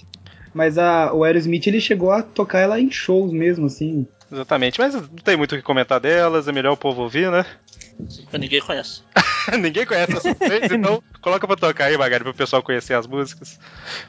[0.54, 4.06] Mas a, o Aerosmith ele chegou a tocar ela em shows mesmo, assim.
[4.32, 4.80] Exatamente.
[4.80, 7.44] Mas não tem muito o que comentar delas, é melhor o povo ouvir, né?
[8.32, 9.02] Ninguém conhece.
[9.58, 13.58] Ninguém conhece essas três, então coloca pra tocar aí, Magari, pro pessoal conhecer as músicas.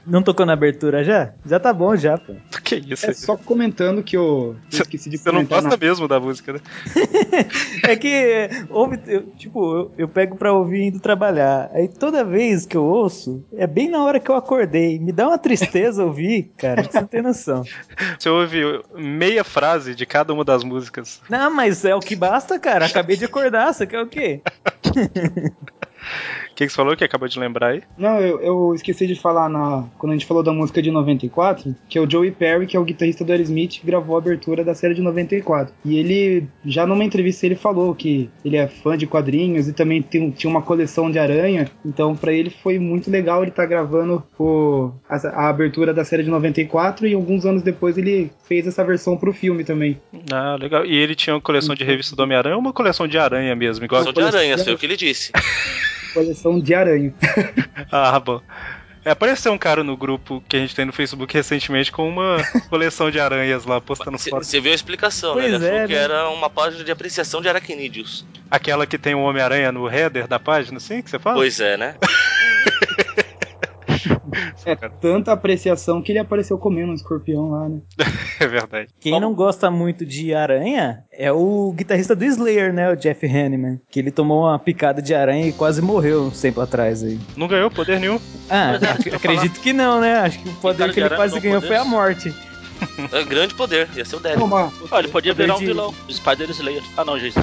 [0.06, 1.34] Não tocou na abertura já?
[1.46, 2.34] Já tá bom já, pô.
[2.64, 3.06] Que isso?
[3.10, 6.54] É só comentando que eu, eu esqueci de Você não gosta na- mesmo da música,
[6.54, 6.60] né?
[7.88, 11.70] É que ouve, eu, tipo, eu, eu pego pra ouvir indo trabalhar.
[11.74, 15.00] Aí toda vez que eu ouço, é bem na hora que eu acordei.
[15.00, 16.84] Me dá uma tristeza ouvir, cara.
[16.84, 17.64] Você não tem noção.
[18.20, 18.62] Você ouve
[18.96, 21.22] meia frase de cada uma das músicas.
[21.30, 22.86] Não, mas é o que basta, cara.
[22.86, 24.42] Acabei de acordar, você quer o quê?
[26.58, 27.84] O que, que você falou que acabou de lembrar aí?
[27.96, 31.76] Não, eu, eu esqueci de falar na, quando a gente falou da música de 94,
[31.88, 34.64] que é o Joey Perry, que é o guitarrista do Aerosmith, que gravou a abertura
[34.64, 35.72] da série de 94.
[35.86, 40.02] E ele, já numa entrevista, ele falou que ele é fã de quadrinhos e também
[40.02, 41.70] tem- tinha uma coleção de aranha.
[41.86, 46.24] Então, pra ele foi muito legal ele estar gravando o, a, a abertura da série
[46.24, 50.02] de 94 e alguns anos depois ele fez essa versão pro filme também.
[50.34, 50.84] Ah, legal.
[50.84, 53.86] E ele tinha uma coleção de revista do Homem-Aranha ou uma coleção de aranha mesmo?
[53.86, 54.02] Igual...
[54.02, 55.32] São de aranha, foi o que ele disse.
[56.14, 57.14] Coleção de aranha.
[57.92, 58.42] Ah, bom.
[59.06, 62.38] É, apareceu um cara no grupo que a gente tem no Facebook recentemente com uma
[62.70, 64.48] coleção de aranhas lá, postando fotos.
[64.50, 65.56] Você viu a explicação, Pois né?
[65.56, 66.00] Ele é, achou que né?
[66.00, 68.26] era uma página de apreciação de aracnídeos.
[68.52, 71.38] Aquela que tem o Homem-Aranha no header da página, assim, que você fala?
[71.38, 71.96] Pois é, né?
[74.66, 77.80] É tanta apreciação que ele apareceu comendo um escorpião lá, né?
[78.40, 78.90] É verdade.
[79.00, 82.92] Quem não gosta muito de aranha é o guitarrista do Slayer, né?
[82.92, 83.80] O Jeff Hanneman.
[83.90, 87.20] Que ele tomou uma picada de aranha e quase morreu um tempo atrás aí.
[87.36, 88.20] Não ganhou poder nenhum.
[88.50, 88.74] Ah,
[89.12, 90.20] é, acredito que não, né?
[90.20, 91.68] Acho que o poder que ele quase ganhou poder?
[91.68, 92.34] foi a morte.
[93.12, 94.48] É grande poder, ia ser o Devil.
[94.54, 95.92] Olha, ele podia virar um de- vilão.
[96.12, 96.84] Spider Slayer.
[96.96, 97.40] Ah, não, existe.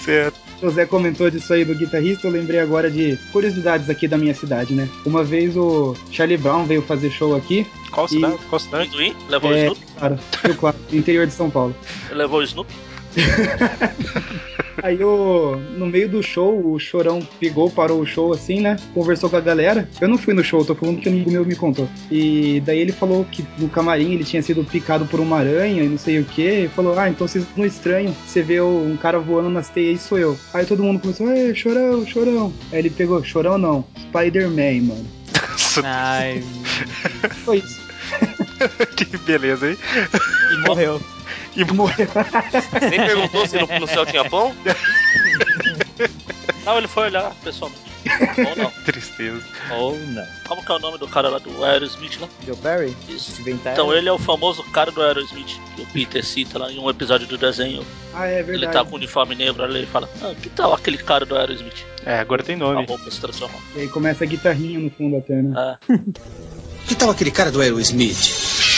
[0.00, 0.47] Certo.
[0.60, 4.34] O Zé comentou disso aí do guitarrista, eu lembrei agora de curiosidades aqui da minha
[4.34, 4.88] cidade, né?
[5.06, 7.64] Uma vez o Charlie Brown veio fazer show aqui.
[7.92, 8.38] Qual E- cidade?
[8.48, 8.90] Qual cidade?
[9.28, 9.80] Levou o É, Snoopy?
[9.98, 11.74] cara, Rio Claro, interior de São Paulo.
[12.10, 12.74] Levou o Snoopy?
[14.82, 18.76] Aí o, no meio do show, o Chorão pegou, parou o show assim, né?
[18.94, 19.88] Conversou com a galera.
[20.00, 21.88] Eu não fui no show, tô falando que um amigo meu me contou.
[22.10, 25.88] E daí ele falou que no camarim ele tinha sido picado por uma aranha e
[25.88, 26.64] não sei o que.
[26.64, 28.14] E falou, ah, então vocês não estranham.
[28.26, 30.38] Você vê um cara voando nas teias e sou eu.
[30.54, 32.52] Aí todo mundo começou, ei, Chorão, Chorão.
[32.72, 35.06] Aí ele pegou, Chorão não, Spider-Man, mano.
[35.84, 36.42] Ai,
[37.44, 37.80] Foi isso.
[38.96, 39.76] que beleza, hein?
[40.52, 41.00] e morreu.
[41.58, 42.08] E morreu.
[42.88, 44.54] Nem perguntou se no, no céu tinha pão?
[46.64, 47.88] Não, ele foi olhar pessoalmente.
[48.48, 48.70] Ou não.
[48.86, 49.42] Tristeza.
[49.72, 50.24] Ou não.
[50.46, 52.28] Como que é o nome do cara lá do Aerosmith lá?
[52.46, 52.96] Joe Barry?
[53.08, 53.42] Isso.
[53.48, 56.88] Então ele é o famoso cara do Aerosmith, que o Peter cita lá em um
[56.88, 57.84] episódio do desenho.
[58.14, 58.64] Ah, é verdade.
[58.64, 61.26] Ele tá com o um uniforme negro ali e fala, ah, que tal aquele cara
[61.26, 61.84] do Aerosmith?
[62.06, 62.84] É, agora tem nome.
[62.84, 63.58] A roupa se transformar.
[63.74, 65.78] E aí começa a guitarrinha no fundo até, né?
[65.90, 65.98] É.
[66.86, 68.77] que tal aquele cara do Aerosmith?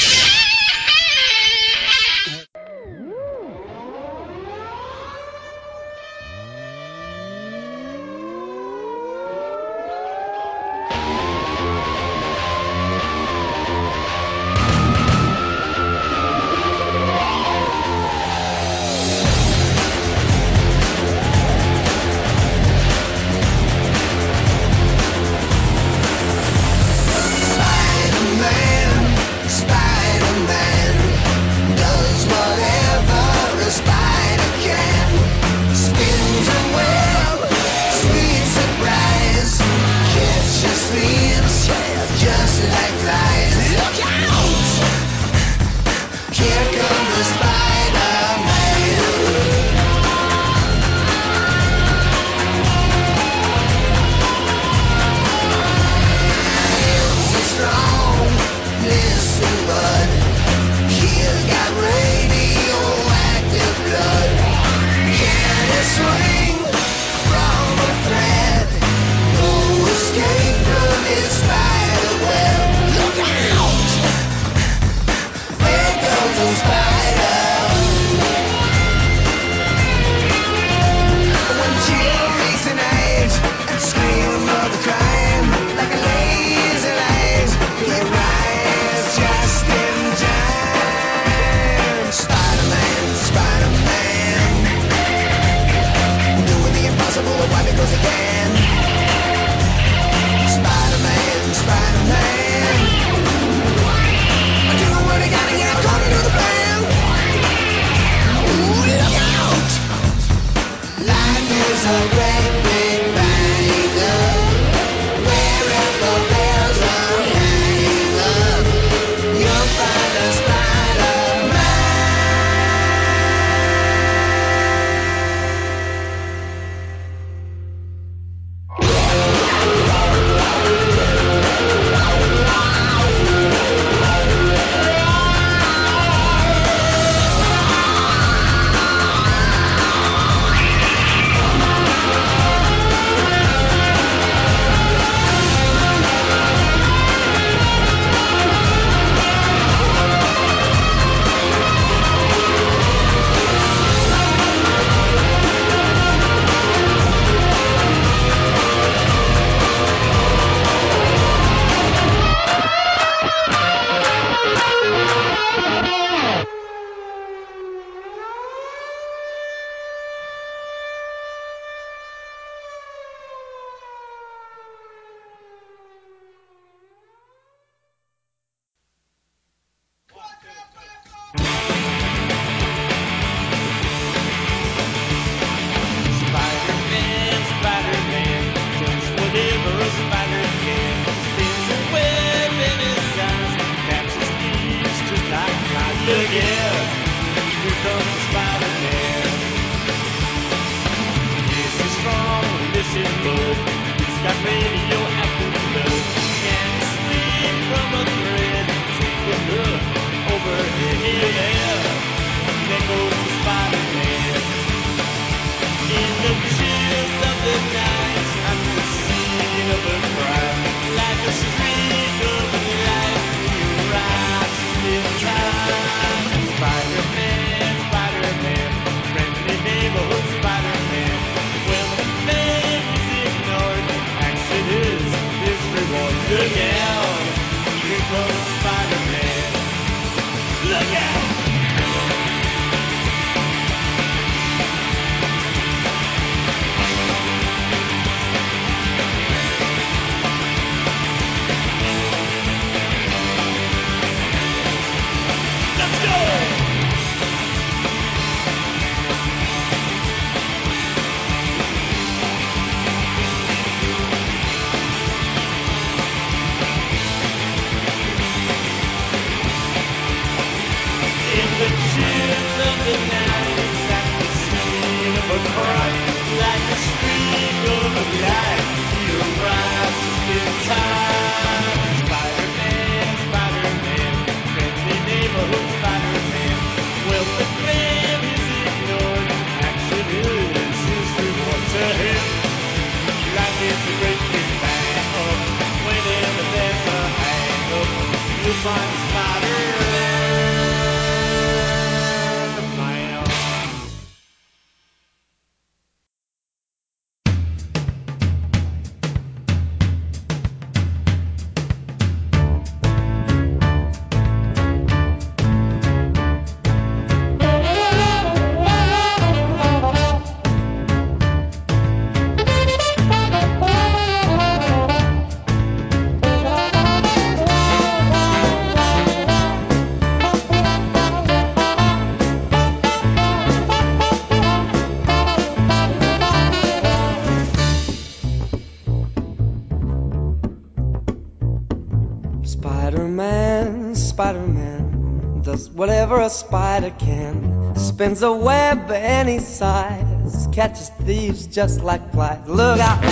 [347.10, 347.74] Can.
[347.76, 352.46] Spins a web any size, catches thieves just like flies.
[352.46, 353.04] Look out!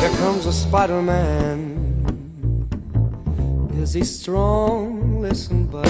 [0.00, 1.78] Here comes a Spider-Man.
[3.76, 5.20] Is he strong?
[5.22, 5.86] Listen, bud.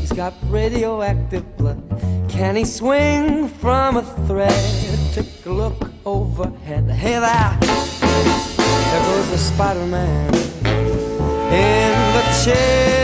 [0.00, 1.82] He's got radioactive blood.
[2.28, 5.14] Can he swing from a thread?
[5.14, 6.90] Take a look overhead.
[6.90, 7.58] Hey there!
[8.90, 10.34] There goes the Spider-Man.
[11.46, 12.95] In the night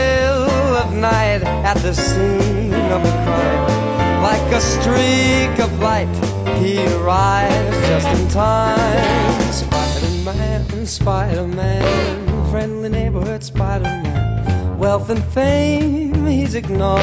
[1.75, 6.13] at the scene of the crime, like a streak of light,
[6.59, 9.51] he arrives just in time.
[9.51, 14.77] Spider-Man, Spider-Man, friendly neighborhood Spider-Man.
[14.77, 17.01] Wealth and fame he's ignored,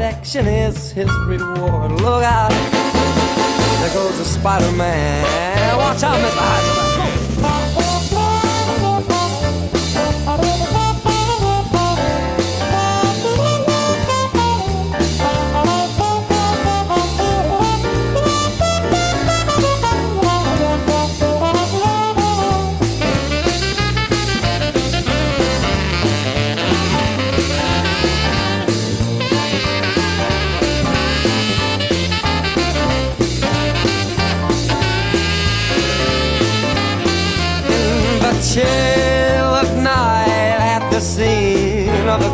[0.00, 1.92] action is his reward.
[1.92, 5.78] Look out, there goes the Spider-Man.
[5.78, 6.36] Watch out, Mr.
[6.36, 7.01] Heisenberg.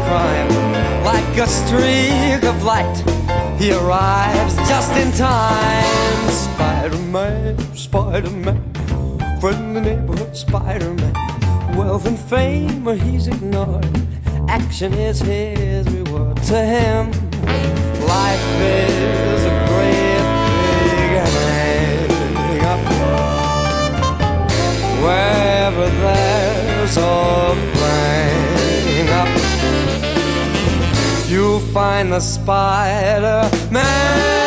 [0.09, 2.97] Like a streak of light,
[3.59, 6.31] he arrives just in time.
[6.31, 11.13] Spider-Man, Spider-Man, friendly neighborhood Spider-Man.
[11.77, 13.87] Wealth and fame, where he's ignored.
[14.49, 17.11] Action is his reward to him.
[18.07, 20.25] Life is a great
[20.89, 21.13] big
[22.49, 22.81] hang up.
[25.03, 28.38] Wherever there's a up,
[31.29, 34.38] you'll find the Spider Homem-Aranha,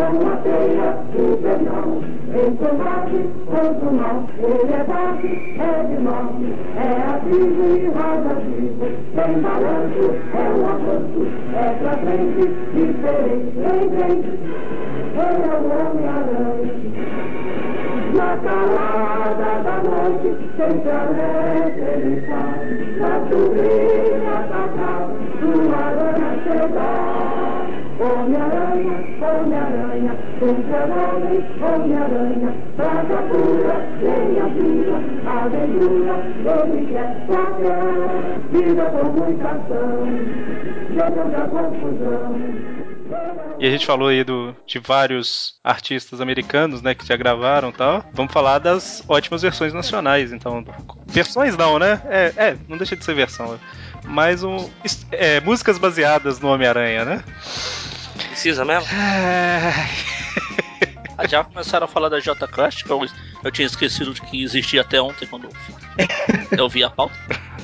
[0.00, 1.88] Homem-Aranha, com a teia infernal,
[2.30, 6.46] em combate contra o mal, ele é base, é de norte,
[6.76, 11.20] é ativo e radioativo, tem balanço, é um avanço,
[11.54, 14.30] é pra frente, diferente, em frente,
[15.12, 16.74] ele é o Homem-Aranha.
[18.14, 22.49] Na calada da noite, sempre alegre ele sai,
[31.70, 36.14] Homem-Aranha, traga pura, lenha viva, aventura,
[36.66, 40.06] ele quer qualquer, vida com muita ação,
[40.88, 42.70] chega da confusão.
[43.58, 47.72] E a gente falou aí do, de vários artistas americanos, né, que já gravaram e
[47.72, 48.04] tal.
[48.12, 50.64] Vamos falar das ótimas versões nacionais, então.
[51.06, 52.00] Versões não, né?
[52.06, 53.58] É, é não deixa de ser versão.
[54.04, 54.70] Mas um,
[55.12, 57.24] é, músicas baseadas no Homem-Aranha, né?
[58.30, 58.88] Precisa mesmo?
[58.92, 60.19] Ah,
[61.28, 63.04] Já começaram a falar da J Quest, que eu,
[63.44, 65.48] eu tinha esquecido de que existia até ontem quando
[66.56, 67.14] eu vi a pauta.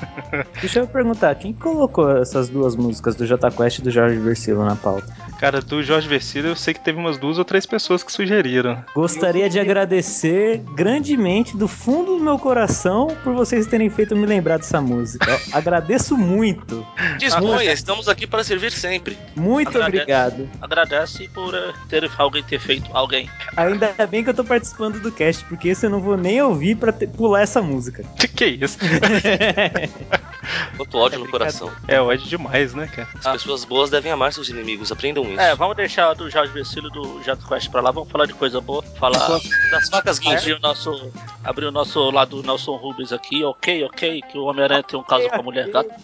[0.61, 4.65] Deixa eu perguntar, quem colocou essas duas músicas do Jota Quest e do Jorge Versilo
[4.65, 5.07] na pauta?
[5.39, 8.83] Cara, do Jorge Versilo eu sei que teve umas duas ou três pessoas que sugeriram.
[8.95, 14.59] Gostaria de agradecer grandemente do fundo do meu coração por vocês terem feito me lembrar
[14.59, 15.31] dessa música.
[15.31, 16.87] Eu agradeço muito.
[17.19, 19.19] Disponha, estamos aqui para servir sempre.
[19.35, 20.03] Muito Agradece.
[20.03, 20.51] obrigado.
[20.61, 23.29] Agradece por eh, ter alguém ter feito alguém.
[23.57, 26.75] Ainda bem que eu tô participando do cast, porque esse eu não vou nem ouvir
[26.77, 28.05] pra te- pular essa música.
[28.37, 28.77] Que isso?
[30.77, 31.73] Quanto ódio no coração.
[31.89, 33.09] É ódio demais, né, cara?
[33.25, 35.41] As pessoas boas devem amar seus inimigos, aprendam isso.
[35.41, 38.35] É, vamos deixar do Jorge Vecílio e do Jato Quest pra lá, vamos falar de
[38.35, 38.83] coisa boa.
[38.99, 39.41] Falar.
[39.71, 40.21] Das facas.
[40.27, 44.45] Abrir o nosso, abrir o nosso lado do Nelson Rubens aqui, ok, ok, que o
[44.45, 45.95] Homem-Aranha tem um caso com a mulher gata.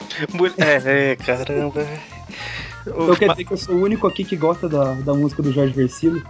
[0.59, 1.87] É, é, caramba.
[2.87, 5.53] Então quer dizer que eu sou o único aqui que gosta da, da música do
[5.53, 6.23] Jorge Versilo?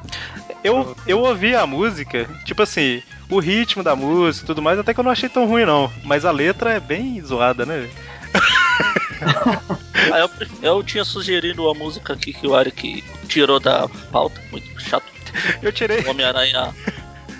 [0.62, 4.92] Eu, eu ouvi a música, tipo assim, o ritmo da música e tudo mais, até
[4.92, 5.90] que eu não achei tão ruim, não.
[6.04, 7.88] Mas a letra é bem zoada, né?
[10.12, 10.30] Aí eu,
[10.62, 15.10] eu tinha sugerido uma música aqui que o Eric tirou da pauta, muito chato.
[15.62, 16.06] Eu tirei.
[16.06, 16.74] Homem-Aranha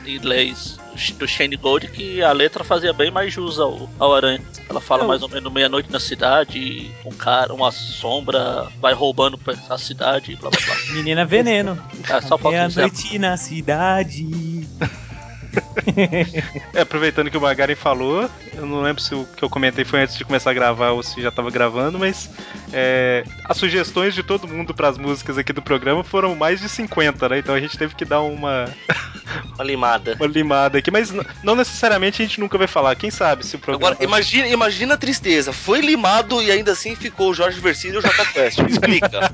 [0.06, 0.81] em inglês
[1.18, 4.40] do Shane Gold, que a letra fazia bem mais jus ao, ao Aranha.
[4.68, 9.38] Ela fala Eu- mais ou menos meia-noite na cidade, um cara, uma sombra vai roubando
[9.68, 10.76] a cidade, blá blá blá.
[10.94, 11.78] Menina Veneno.
[12.08, 12.50] É, só exemplo.
[12.50, 14.68] Meia-noite na cidade.
[16.74, 20.00] É, aproveitando que o Magaren falou, eu não lembro se o que eu comentei foi
[20.00, 22.30] antes de começar a gravar ou se já tava gravando, mas
[22.72, 27.28] é, as sugestões de todo mundo pras músicas aqui do programa foram mais de 50,
[27.28, 27.38] né?
[27.38, 28.72] Então a gente teve que dar uma,
[29.54, 30.16] Uma limada.
[30.18, 32.94] uma limada aqui, mas não necessariamente a gente nunca vai falar.
[32.96, 33.92] Quem sabe se o programa.
[33.94, 35.52] Agora, imagina, imagina a tristeza.
[35.52, 38.58] Foi limado e ainda assim ficou o Jorge Versilo e o Jota Quest.
[38.68, 39.30] Explica.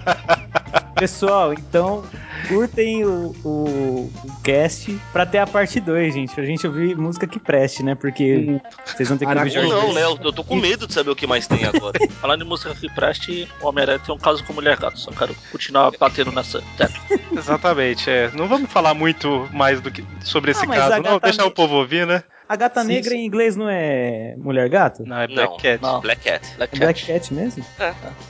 [0.94, 2.04] Pessoal, então
[2.46, 6.34] curtem o, o, o cast pra ter a parte 2, gente.
[6.34, 7.94] Pra gente ouvir música que preste, né?
[7.94, 10.02] Porque vocês vão ter que ouvir Ou Jorge não, né?
[10.02, 11.98] Eu tô com medo de saber o que mais tem agora.
[12.20, 14.98] Falando em música que preste, o Homem-Aranha tem um caso com mulher gato.
[14.98, 17.18] Só quero continuar batendo nessa tecla.
[17.32, 18.30] Exatamente, é.
[18.34, 21.18] Não vamos falar muito mais do que sobre esse Ah, caso, não.
[21.18, 22.22] Deixar o povo ouvir, né?
[22.48, 23.16] A gata Sim, negra sim.
[23.18, 25.04] em inglês não é mulher gato?
[25.06, 25.82] Não, é Não, Black Cat.
[25.82, 26.00] não.
[26.00, 26.48] Black Cat.
[26.56, 26.78] Black É Cat.
[26.78, 27.64] Black Cat mesmo?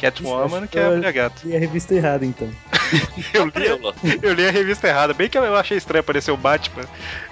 [0.01, 1.41] Catwoman, Acho que é a mulher gata.
[1.45, 2.49] li a revista errada, então.
[3.35, 5.13] Eu li, eu li a revista errada.
[5.13, 6.85] Bem que eu achei estranho aparecer o Batman.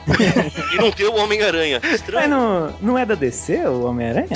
[0.73, 1.81] E não tem o Homem-Aranha.
[1.83, 2.29] Mas Estranho.
[2.29, 4.29] não, não é da DC, o Homem-Aranha?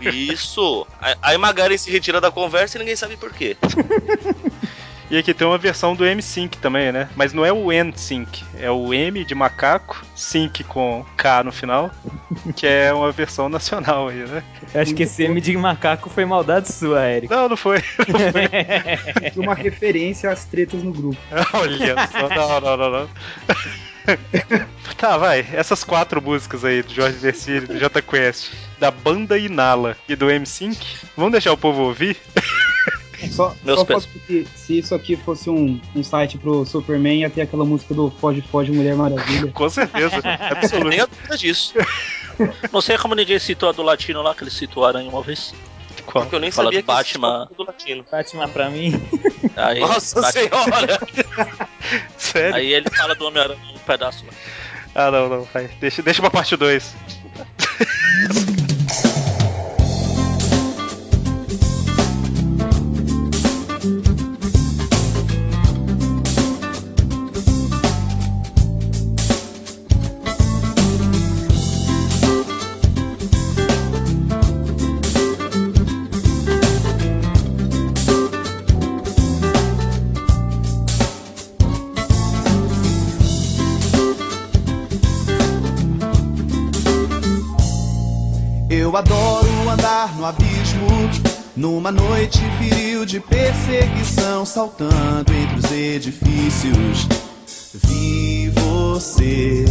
[0.00, 0.86] Isso.
[1.00, 3.56] Aí- Aí Magaren se retira da conversa e ninguém sabe por quê.
[5.08, 7.08] E aqui tem uma versão do M-Sync também, né?
[7.14, 11.92] Mas não é o N-Sync, é o M de macaco, Sync com K no final,
[12.56, 14.42] que é uma versão nacional aí, né?
[14.74, 17.32] Eu acho que esse M de macaco foi maldade sua, Eric.
[17.32, 17.82] Não, não foi.
[19.34, 21.18] E uma referência às tretas no grupo.
[21.52, 23.08] Olha só, não, não, não, não.
[24.96, 25.46] Tá, vai.
[25.52, 30.30] Essas quatro músicas aí do Jorge Versilo, do J Quest, da banda Inala e do
[30.30, 30.78] M-Sync,
[31.16, 32.16] vamos deixar o povo ouvir?
[33.30, 34.08] Só, Meus só pesos.
[34.26, 38.10] que se isso aqui fosse um, um site pro Superman, ia ter aquela música do
[38.10, 39.50] Foge Foge Mulher Maravilha.
[39.54, 40.16] Com certeza,
[40.50, 40.88] absoluto.
[40.88, 41.74] Nem a dúvida disso.
[42.72, 45.22] Não sei como ninguém citou a do Latino lá, que ele citou o Aranha uma
[45.22, 45.54] vez.
[46.04, 46.22] Qual?
[46.24, 47.48] Porque eu nem Fala sabia do que Batman.
[47.56, 48.04] do latino.
[48.10, 48.92] Batman pra mim.
[49.56, 51.00] Aí, Nossa Batman- senhora!
[52.16, 52.54] Sério?
[52.54, 54.32] Aí ele fala do Homem-Aranha um pedaço lá.
[54.94, 55.68] Ah, não, não, vai.
[55.80, 56.94] Deixa, deixa pra parte 2.
[90.26, 90.88] abismo,
[91.56, 97.06] numa noite viril de perseguição, saltando entre os edifícios.
[97.74, 99.64] Vi você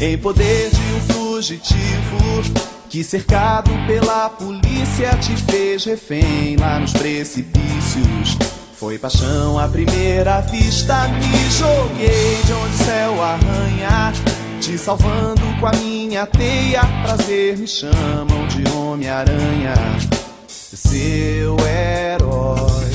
[0.00, 8.36] em poder de um fugitivo que, cercado pela polícia, te fez refém lá nos precipícios.
[8.74, 14.12] Foi paixão à primeira vista, me joguei de onde o céu arranha,
[14.60, 15.95] te salvando com a minha
[16.26, 16.82] teia.
[17.02, 19.74] Prazer me chamam de Homem-Aranha,
[20.46, 22.90] seu herói.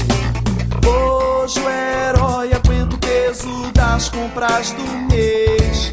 [0.87, 5.91] Hoje o herói aguenta o peso das compras do mês.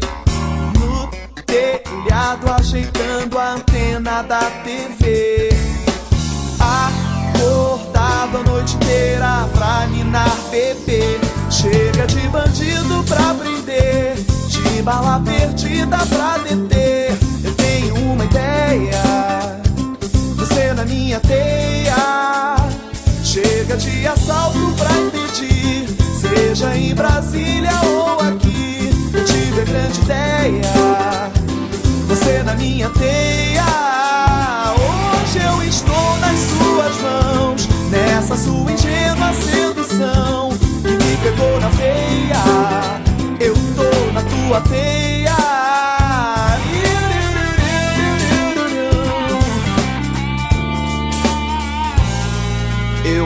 [0.78, 1.10] No
[1.44, 5.48] telhado, ajeitando a antena da TV.
[6.60, 11.18] Acordado a noite inteira pra ninar bebê.
[11.50, 14.14] Chega de bandido pra prender,
[14.48, 17.07] de bala perdida pra deter.
[20.36, 22.56] Você na minha teia.
[23.24, 25.88] Chega de assalto pra impedir.
[26.20, 28.90] Seja em Brasília ou aqui.
[29.14, 31.30] Eu tive a grande ideia.
[32.08, 33.64] Você na minha teia.
[34.74, 37.68] Hoje eu estou nas suas mãos.
[37.90, 40.50] Nessa sua ingênua sedução.
[40.82, 43.00] Que me pegou na veia.
[43.40, 44.97] Eu tô na tua teia.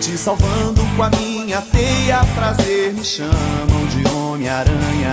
[0.00, 2.24] te salvando com a minha teia.
[2.34, 5.12] Prazer me chamam de Homem-Aranha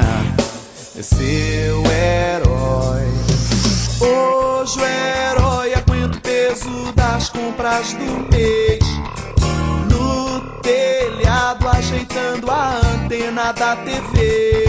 [0.97, 3.03] é seu herói.
[3.99, 8.79] Hoje o herói aguenta o peso das compras do mês.
[9.91, 14.67] No telhado, ajeitando a antena da TV.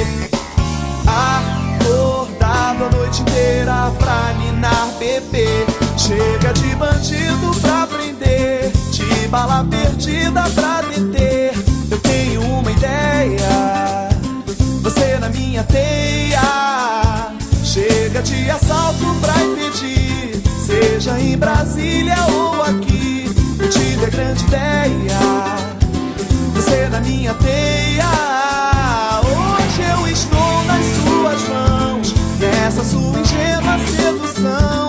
[2.49, 5.67] Acordado a noite inteira pra ninar bebê.
[5.99, 11.53] Chega de bandido pra prender, de bala perdida pra deter.
[11.91, 14.09] Eu tenho uma ideia
[14.83, 16.41] você na minha teia.
[17.63, 23.31] Chega de assalto pra impedir, seja em Brasília ou aqui.
[23.61, 25.19] Eu tive a grande ideia.
[26.55, 28.09] Você na minha teia.
[29.21, 31.68] Hoje eu estou nas suas mãos,
[32.79, 34.88] nessa sua ingênua sedução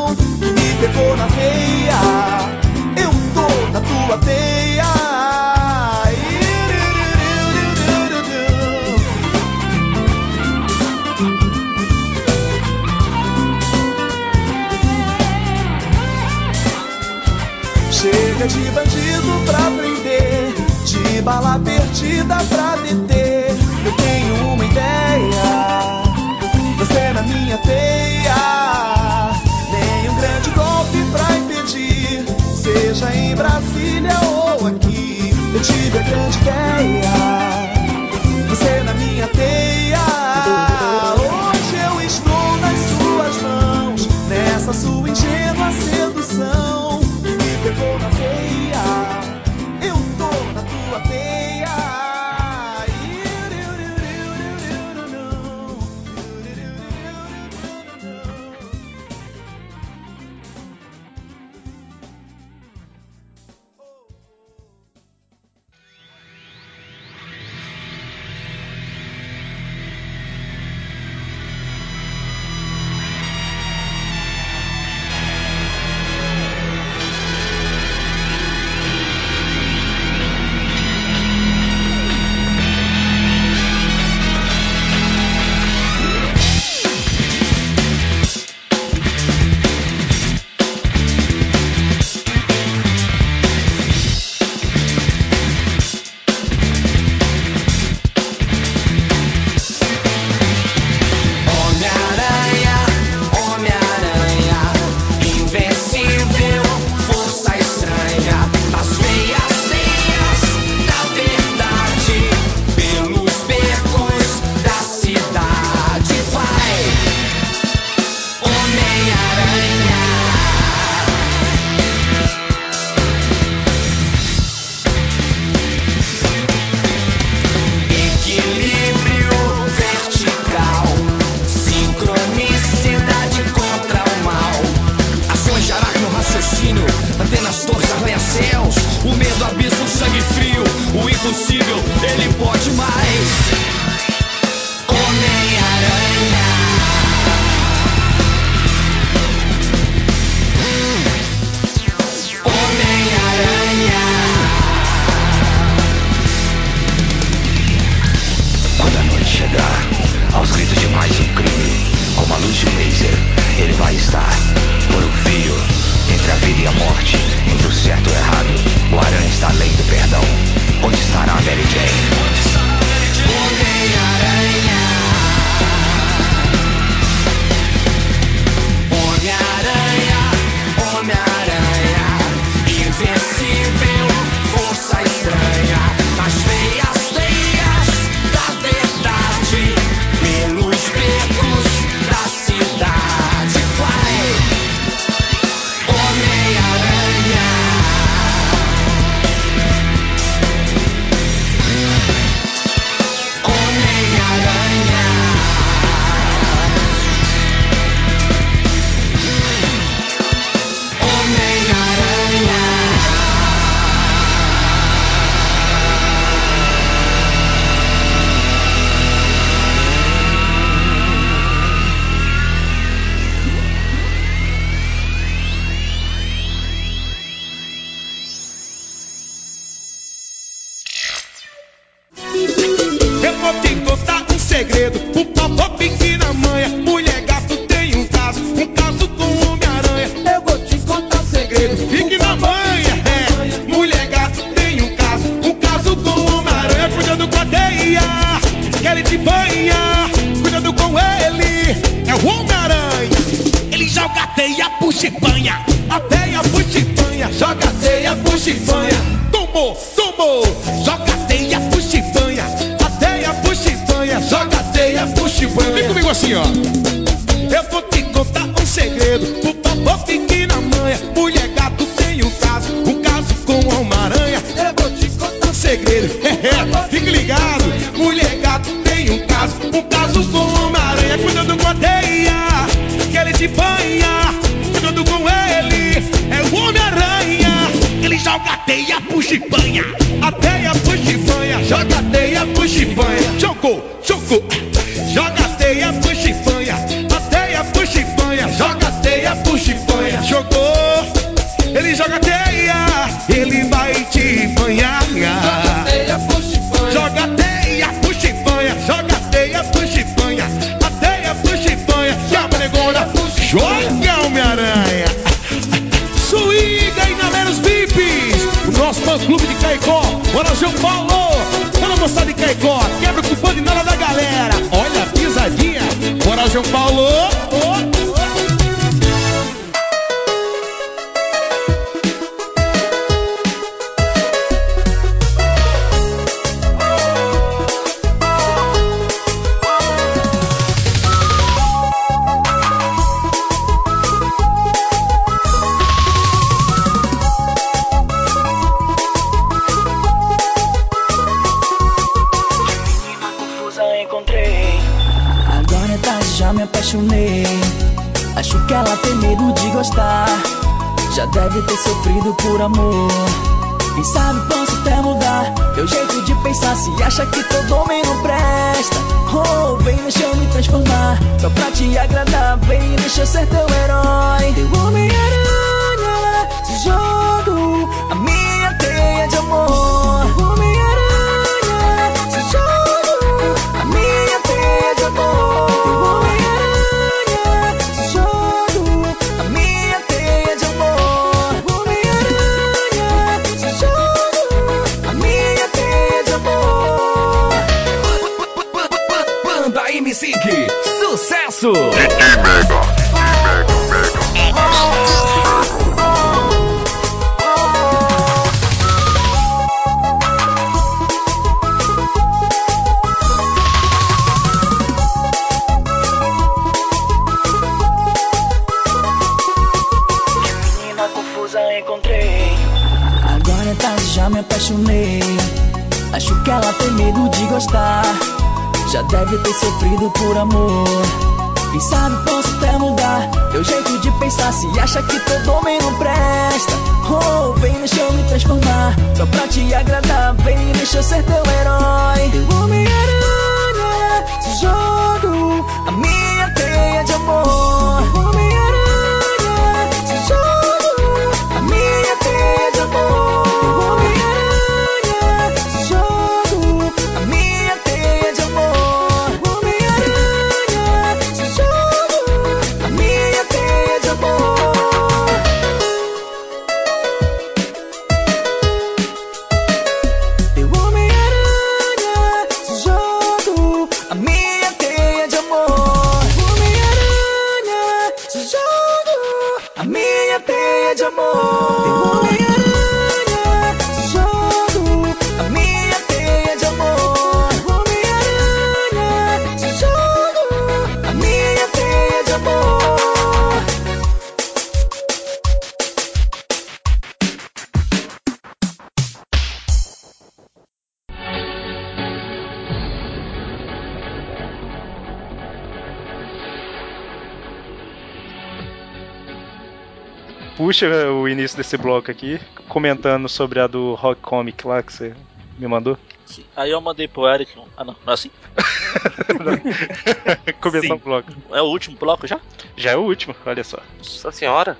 [510.79, 512.39] deixa o início desse bloco aqui
[512.69, 515.13] comentando sobre a do Rock Comic lá que você
[515.57, 515.97] me mandou.
[516.25, 516.45] Sim.
[516.55, 517.51] Aí eu mandei pro Eric.
[517.75, 518.31] Ah, não, não é assim?
[520.61, 521.33] Começar o bloco.
[521.51, 522.39] É o último bloco já?
[522.77, 523.79] Já é o último, olha só.
[523.97, 524.77] Nossa senhora.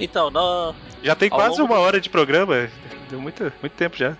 [0.00, 0.74] Então, não.
[1.04, 1.82] Já tem quase uma do...
[1.82, 2.68] hora de programa,
[3.08, 4.16] deu muito, muito tempo já.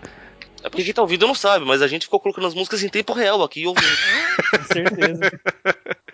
[0.62, 2.88] É porque quem tá ouvindo não sabe, mas a gente ficou colocando as músicas em
[2.88, 3.96] tempo real aqui ouvindo.
[4.50, 5.40] Com certeza.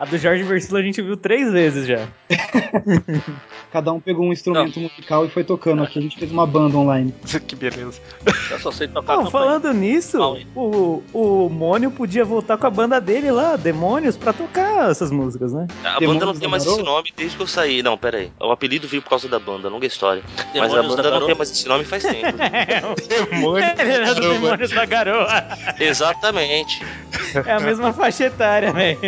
[0.05, 2.07] A do Jorge Versilo a gente viu três vezes já.
[3.73, 5.83] Cada um pegou um instrumento musical e foi tocando.
[5.83, 7.15] Aqui a gente fez uma banda online.
[7.49, 8.03] que beleza.
[8.51, 9.31] Eu só sei tocar campanha.
[9.31, 10.19] falando nisso,
[10.55, 15.55] o, o Mônio podia voltar com a banda dele lá, Demônios, pra tocar essas músicas,
[15.55, 15.67] né?
[15.83, 17.83] A banda não tem mais esse nome desde que eu saí.
[17.83, 18.31] Não, pera aí.
[18.39, 20.23] O apelido veio por causa da banda, longa história.
[20.55, 22.37] Mas a Demônios da banda não tem mais esse nome faz tempo.
[23.81, 25.49] Ele era do Demônios da Garoa.
[25.81, 26.85] Exatamente.
[27.47, 28.99] É a mesma faixa etária, velho.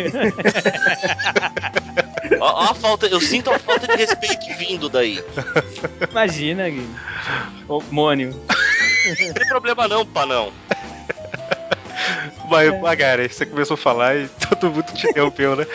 [2.39, 5.23] Ó, ó a falta, eu sinto a falta de respeito vindo daí.
[6.11, 6.87] Imagina, Gui.
[7.67, 8.29] Ô, Mônio.
[9.07, 10.51] Não tem problema não, panão.
[12.49, 15.65] Mas, Magari, você começou a falar e todo mundo te interrompeu, né?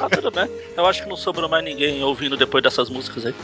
[0.00, 0.48] Ah, tudo bem.
[0.76, 3.34] Eu acho que não sobrou mais ninguém ouvindo depois dessas músicas aí.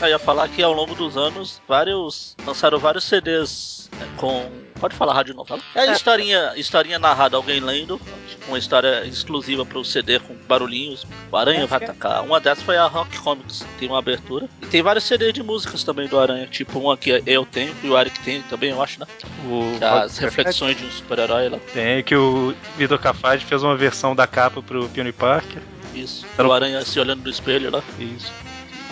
[0.00, 2.34] Eu ia falar que ao longo dos anos, vários.
[2.46, 4.50] lançaram vários CDs né, com.
[4.80, 5.60] Pode falar rádio novela?
[5.74, 8.00] É a historinha, historinha narrada, alguém lendo,
[8.48, 11.06] uma história exclusiva pro CD com barulhinhos.
[11.30, 12.24] O Aranha vai atacar.
[12.24, 14.48] Uma dessas foi a Rock Comics, tem uma abertura.
[14.62, 17.88] E tem vários CDs de músicas também do Aranha, tipo uma que eu tenho e
[17.88, 19.06] o Eric tem também, eu acho, né?
[19.44, 21.58] O é as reflexões de um super-herói lá.
[21.74, 25.62] Tem que o Vitor Cafage fez uma versão da capa pro Peony Parker.
[25.94, 26.24] Isso.
[26.38, 27.82] O Aranha se olhando no espelho lá.
[27.98, 28.32] Isso.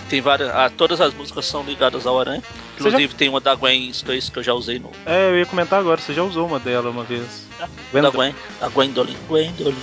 [0.09, 0.48] Tem várias.
[0.51, 2.43] ah, todas as músicas são ligadas ao Aranha.
[2.78, 4.90] Inclusive tem uma da Gwen Stacy que eu já usei no.
[5.05, 7.47] É, eu ia comentar agora, você já usou uma dela uma vez.
[7.93, 8.35] Da Gwen.
[8.60, 9.16] A Gwendolyn.
[9.28, 9.76] Gwendolyn.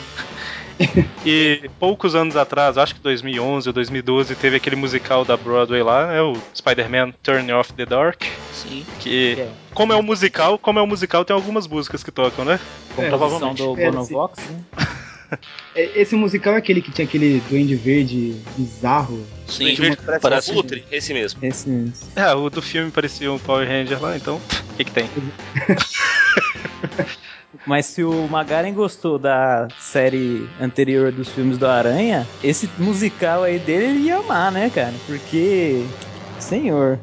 [1.25, 6.07] E poucos anos atrás, acho que 2011 ou 2012, teve aquele musical da Broadway lá,
[6.07, 6.21] né?
[6.21, 8.23] O Spider-Man Turn Off the Dark.
[8.53, 8.85] Sim.
[8.99, 12.59] Que, como é um musical, como é um musical, tem algumas músicas que tocam, né?
[12.97, 13.63] É, Provavelmente.
[13.63, 14.59] do É, Bonovox, né?
[15.75, 19.25] É, Esse musical é aquele que tinha aquele duende verde bizarro.
[19.47, 21.39] Sim, Tinha uma- Parece Parece- um Futre, esse mesmo.
[21.43, 21.93] Esse mesmo.
[22.15, 25.09] É, o do filme parecia um Power Ranger lá, então, o que que tem?
[27.65, 33.57] Mas se o Magaren gostou da série anterior dos filmes do Aranha, esse musical aí
[33.57, 34.93] dele ele ia amar, né, cara?
[35.07, 35.83] Porque.
[36.39, 36.99] Senhor.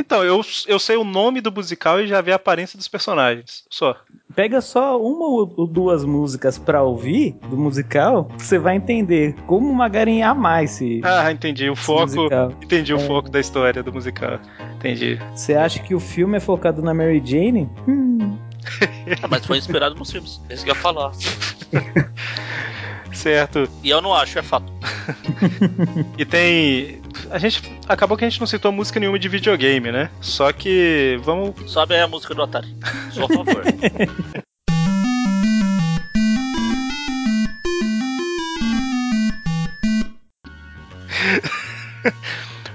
[0.00, 3.64] Então, eu, eu sei o nome do musical e já vi a aparência dos personagens,
[3.68, 3.96] só.
[4.34, 9.74] Pega só uma ou duas músicas pra ouvir do musical, você vai entender como o
[9.74, 11.00] Magaren ia amar esse.
[11.02, 12.52] Ah, entendi o foco, musical.
[12.62, 13.00] entendi o É.
[13.00, 14.38] foco da história do musical.
[14.76, 15.18] Entendi.
[15.34, 17.68] Você acha que o filme é focado na Mary Jane?
[17.88, 18.38] Hum.
[19.22, 20.40] Ah, mas foi inspirado nos filmes.
[20.48, 21.10] Esse que eu ia falar.
[23.12, 23.68] Certo.
[23.82, 24.72] E eu não acho, é fato.
[26.18, 27.00] E tem.
[27.30, 27.62] A gente.
[27.88, 30.10] Acabou que a gente não citou música nenhuma de videogame, né?
[30.20, 31.18] Só que.
[31.22, 31.54] Vamos.
[31.70, 32.74] Sobe aí a música do Atari.
[33.12, 33.62] Sou a favor.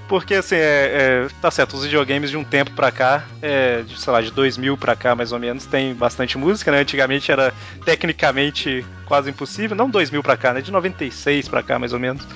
[0.08, 3.98] Porque assim, é, é, tá certo, os videogames de um tempo pra cá, é, de,
[3.98, 6.80] sei lá, de 2000 pra cá mais ou menos, tem bastante música, né?
[6.80, 7.52] Antigamente era
[7.84, 10.60] tecnicamente quase impossível, não 2000 pra cá, né?
[10.60, 12.26] De 96 pra cá mais ou menos.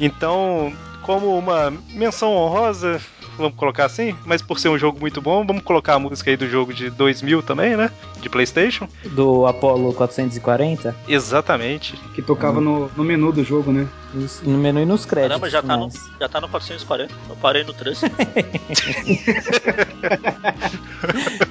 [0.00, 0.72] Então,
[1.02, 3.00] como uma menção honrosa,
[3.36, 6.36] vamos colocar assim, mas por ser um jogo muito bom, vamos colocar a música aí
[6.36, 7.90] do jogo de 2000 também, né?
[8.20, 8.88] De PlayStation.
[9.04, 10.94] Do Apollo 440?
[11.08, 11.96] Exatamente.
[12.14, 13.86] Que tocava no, no menu do jogo, né?
[14.14, 15.30] Isso, no menu e nos créditos.
[15.40, 17.12] Caramba, já tá, no, mas- já tá no 440.
[17.28, 18.00] Eu parei no 3.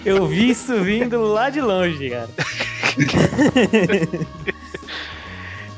[0.05, 2.29] Eu vi isso vindo lá de longe, cara.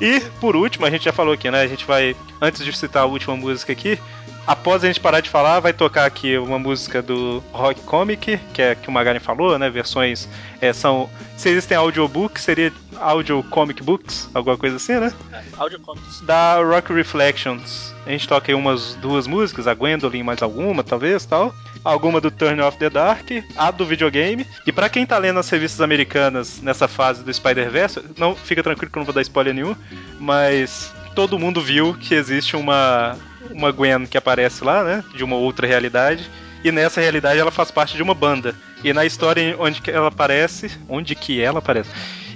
[0.01, 1.61] E por último, a gente já falou aqui, né?
[1.61, 3.97] A gente vai, antes de citar a última música aqui,
[4.45, 8.61] após a gente parar de falar, vai tocar aqui uma música do Rock Comic, que
[8.61, 9.69] é que o Magari falou, né?
[9.69, 10.27] Versões
[10.61, 11.09] é, são.
[11.37, 15.11] Se existem audiobook, seria audio comic books, alguma coisa assim, né?
[15.57, 16.21] Audio Comics.
[16.21, 17.93] Da Rock Reflections.
[18.05, 21.53] A gente toca aí umas duas músicas, a Gwendolyn mais alguma, talvez, tal.
[21.83, 24.45] Alguma do Turn Off the Dark, a do videogame.
[24.65, 28.91] E pra quem tá lendo as revistas americanas nessa fase do Spider-Verse, não fica tranquilo
[28.91, 29.75] que eu não vou dar spoiler nenhum,
[30.19, 33.17] mas todo mundo viu que existe uma
[33.53, 36.29] uma Gwen que aparece lá, né, de uma outra realidade.
[36.63, 38.55] E nessa realidade ela faz parte de uma banda.
[38.83, 41.89] E na história onde que ela aparece, onde que ela aparece?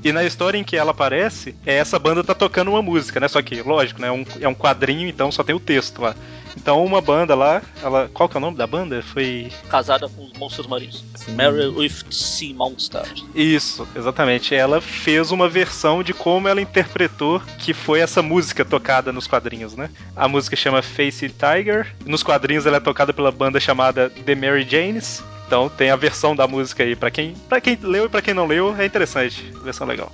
[0.04, 3.28] E na história em que ela aparece, é, essa banda tá tocando uma música, né?
[3.28, 4.08] Só que, lógico, né?
[4.08, 6.16] É um, é um quadrinho, então só tem o texto lá.
[6.58, 8.10] Então uma banda lá, ela.
[8.12, 9.02] Qual que é o nome da banda?
[9.04, 9.52] Foi.
[9.70, 11.04] Casada com os monstros marinhos.
[11.30, 13.24] Mary with Sea Monsters.
[13.36, 14.56] Isso, exatamente.
[14.56, 19.76] Ela fez uma versão de como ela interpretou que foi essa música tocada nos quadrinhos,
[19.76, 19.90] né?
[20.16, 21.96] A música chama Face Tiger.
[22.06, 25.24] Nos quadrinhos ela é tocada pela banda chamada The Mary Janes.
[25.46, 28.34] Então tem a versão da música aí para quem, para quem leu e para quem
[28.34, 29.44] não leu, é interessante.
[29.64, 30.12] Versão legal.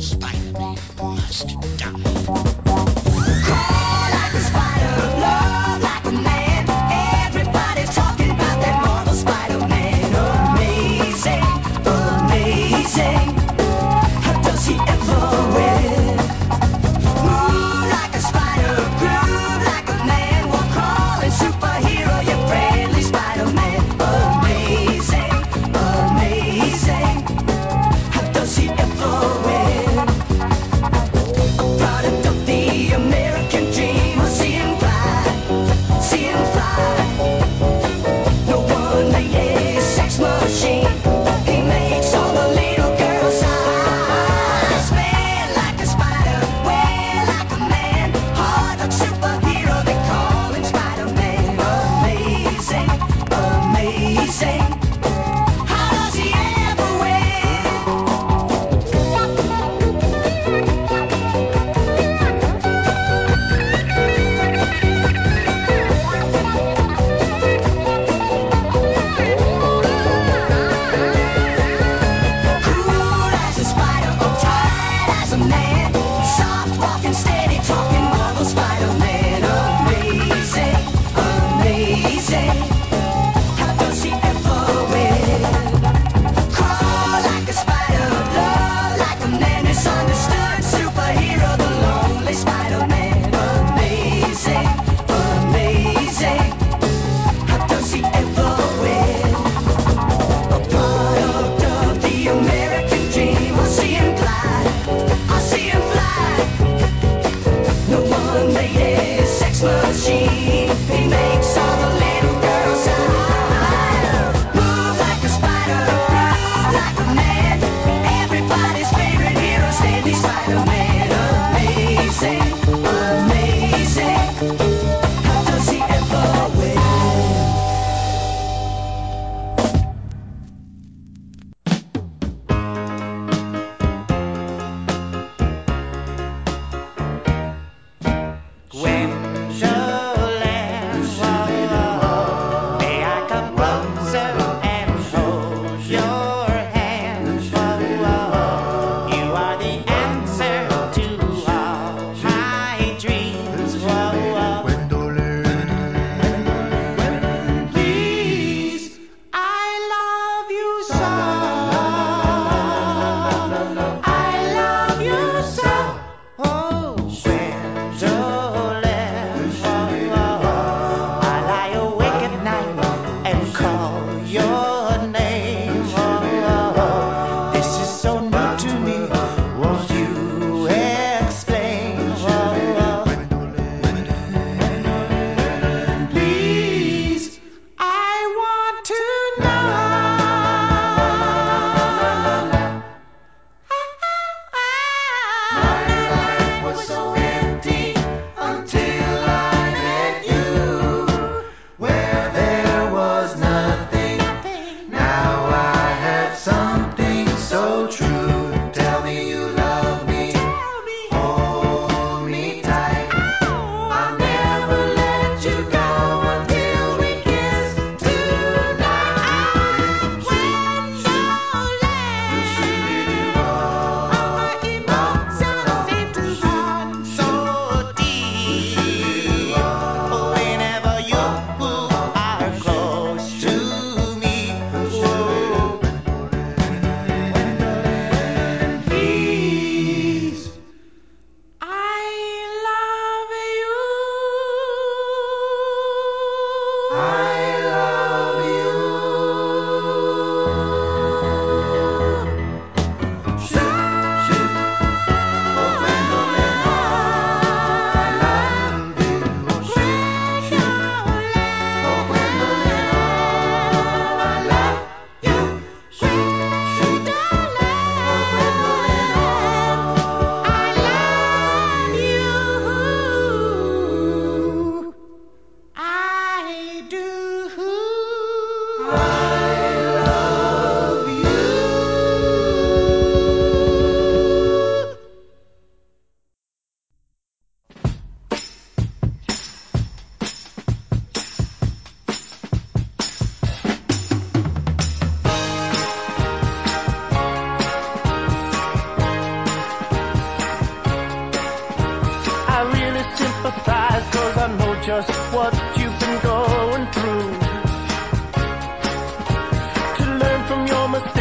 [0.00, 0.74] Spider-Man.
[0.98, 2.59] Amazing, amazing.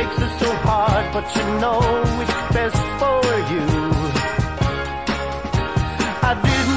[0.10, 1.80] makes it so hard, but you know
[2.22, 3.22] it's best for
[3.54, 3.66] you.
[6.22, 6.69] I didn't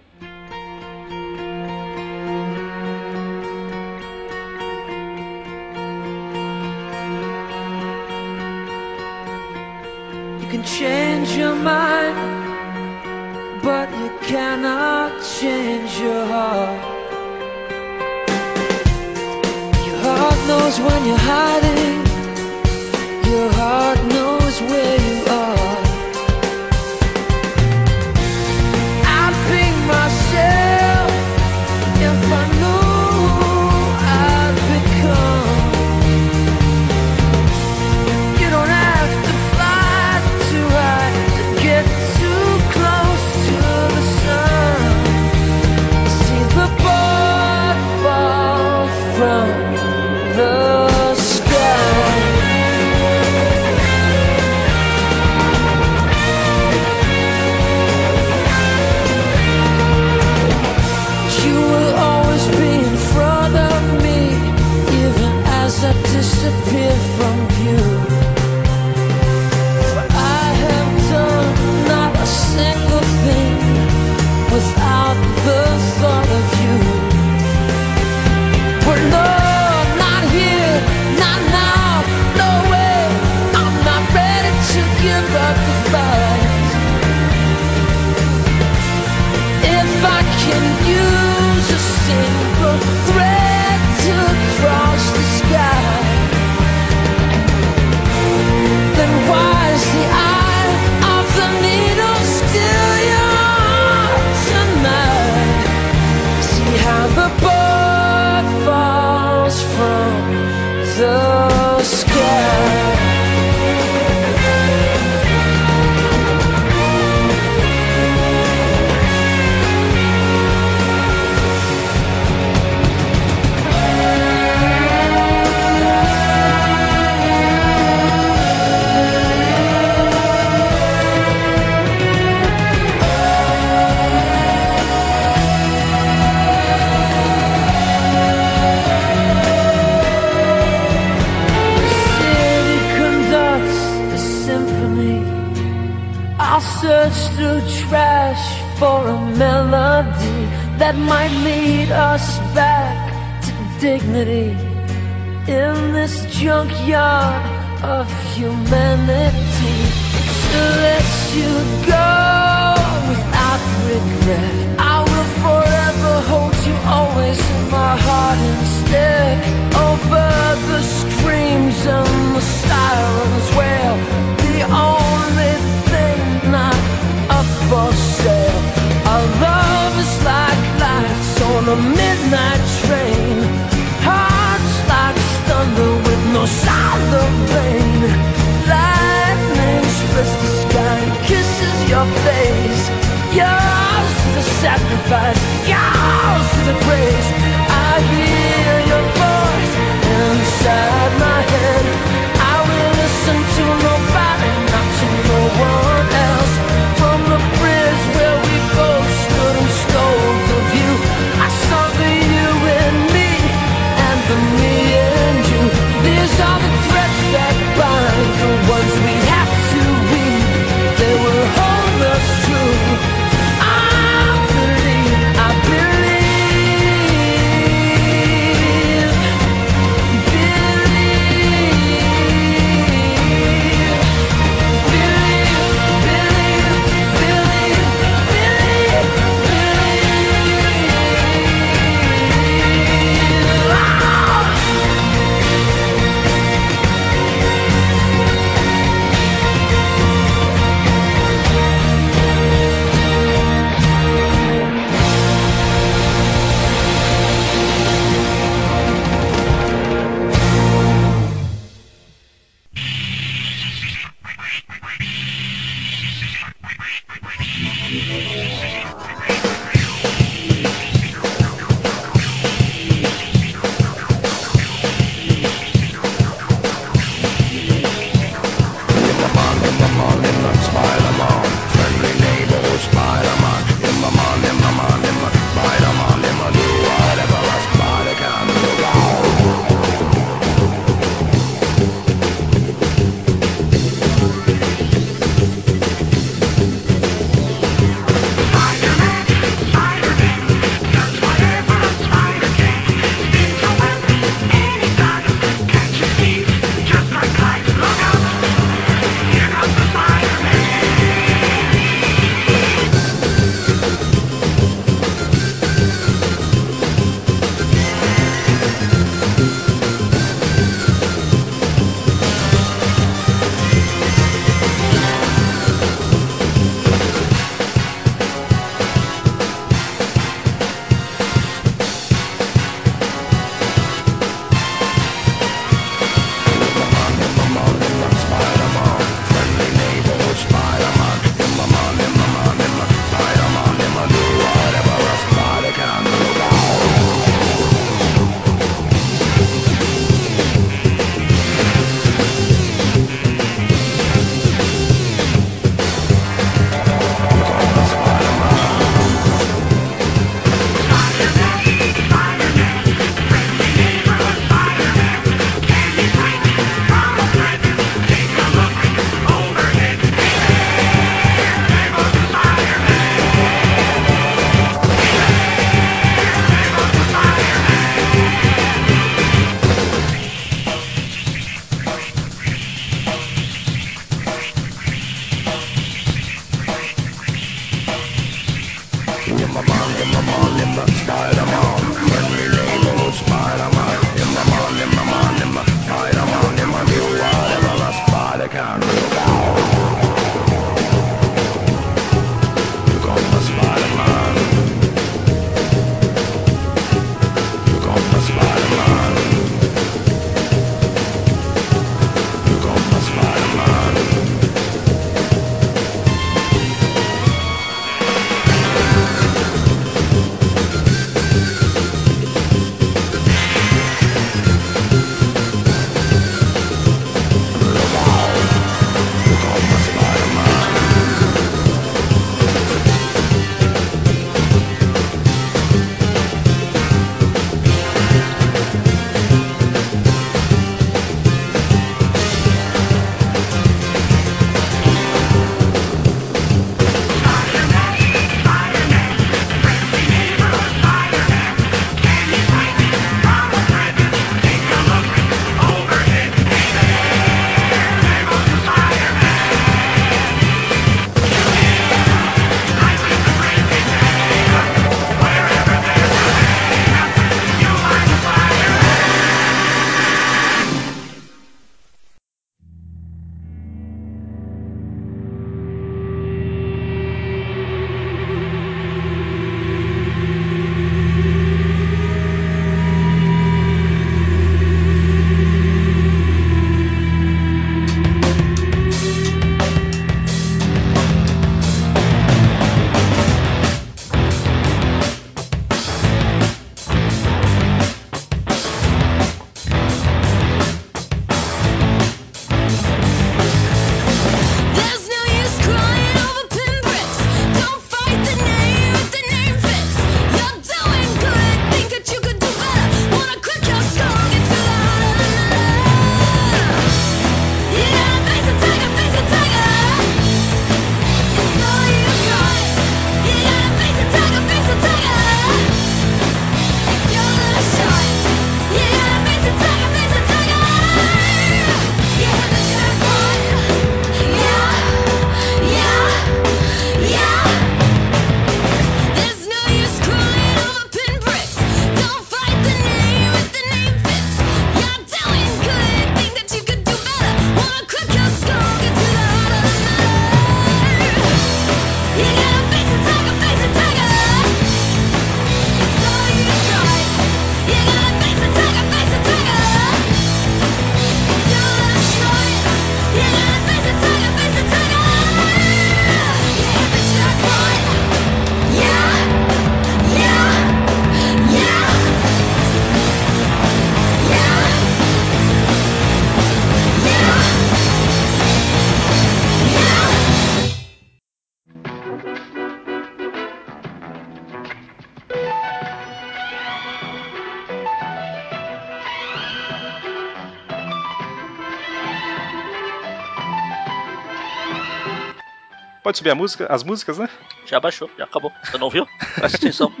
[596.14, 597.28] Pode subir a música, as músicas, né?
[597.66, 598.52] Já baixou, já acabou.
[598.62, 599.04] Você não viu?
[599.34, 599.92] Presta atenção.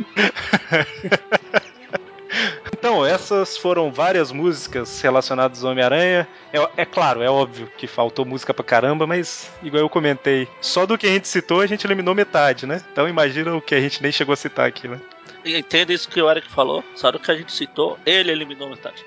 [2.76, 6.28] Então, essas foram várias músicas relacionadas ao Homem-Aranha.
[6.52, 10.84] É, é claro, é óbvio que faltou música pra caramba, mas, igual eu comentei, só
[10.84, 12.82] do que a gente citou a gente eliminou metade, né?
[12.92, 15.00] Então imagina o que a gente nem chegou a citar aqui, né?
[15.44, 16.84] Entenda isso que o Eric falou.
[16.94, 19.02] Só do que a gente citou, ele eliminou metade.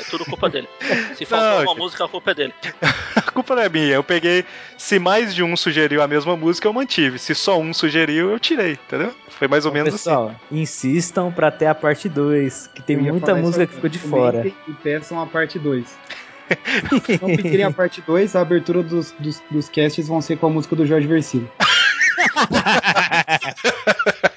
[0.00, 0.68] É tudo culpa dele.
[1.14, 2.54] Se faltou Não, uma música, a culpa é dele.
[3.16, 3.94] A culpa não é minha.
[3.94, 4.44] Eu peguei.
[4.76, 7.18] Se mais de um sugeriu a mesma música, eu mantive.
[7.18, 9.12] Se só um sugeriu, eu tirei, entendeu?
[9.28, 10.10] Foi mais ou menos assim.
[10.10, 14.46] Pessoal, insistam pra ter a parte 2, que tem muita música que ficou de fora.
[14.46, 15.86] E peçam a parte 2.
[15.86, 15.98] Se
[17.22, 20.50] não pedirem a parte 2, a abertura dos, dos, dos casts vão ser com a
[20.50, 21.48] música do Jorge Versilo.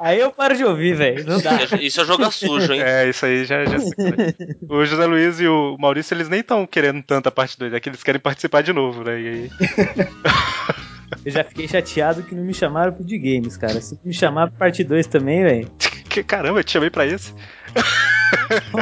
[0.00, 1.24] Aí eu paro de ouvir, velho.
[1.24, 1.58] Não dá.
[1.80, 2.80] Isso é jogar sujo, hein?
[2.82, 4.34] É, isso aí já, já sei.
[4.68, 7.80] O José Luiz e o Maurício, eles nem estão querendo tanto a parte 2, é
[7.80, 9.20] que eles querem participar de novo, né?
[9.20, 9.50] E aí.
[11.24, 13.80] Eu já fiquei chateado que não me chamaram pro de games, cara.
[13.80, 15.70] Se me chamar pra parte 2 também, velho.
[16.08, 17.32] Que caramba, eu te chamei pra esse.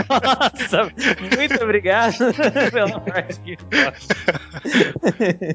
[0.08, 0.84] Nossa,
[1.36, 2.14] muito obrigado
[2.72, 3.58] pela parte que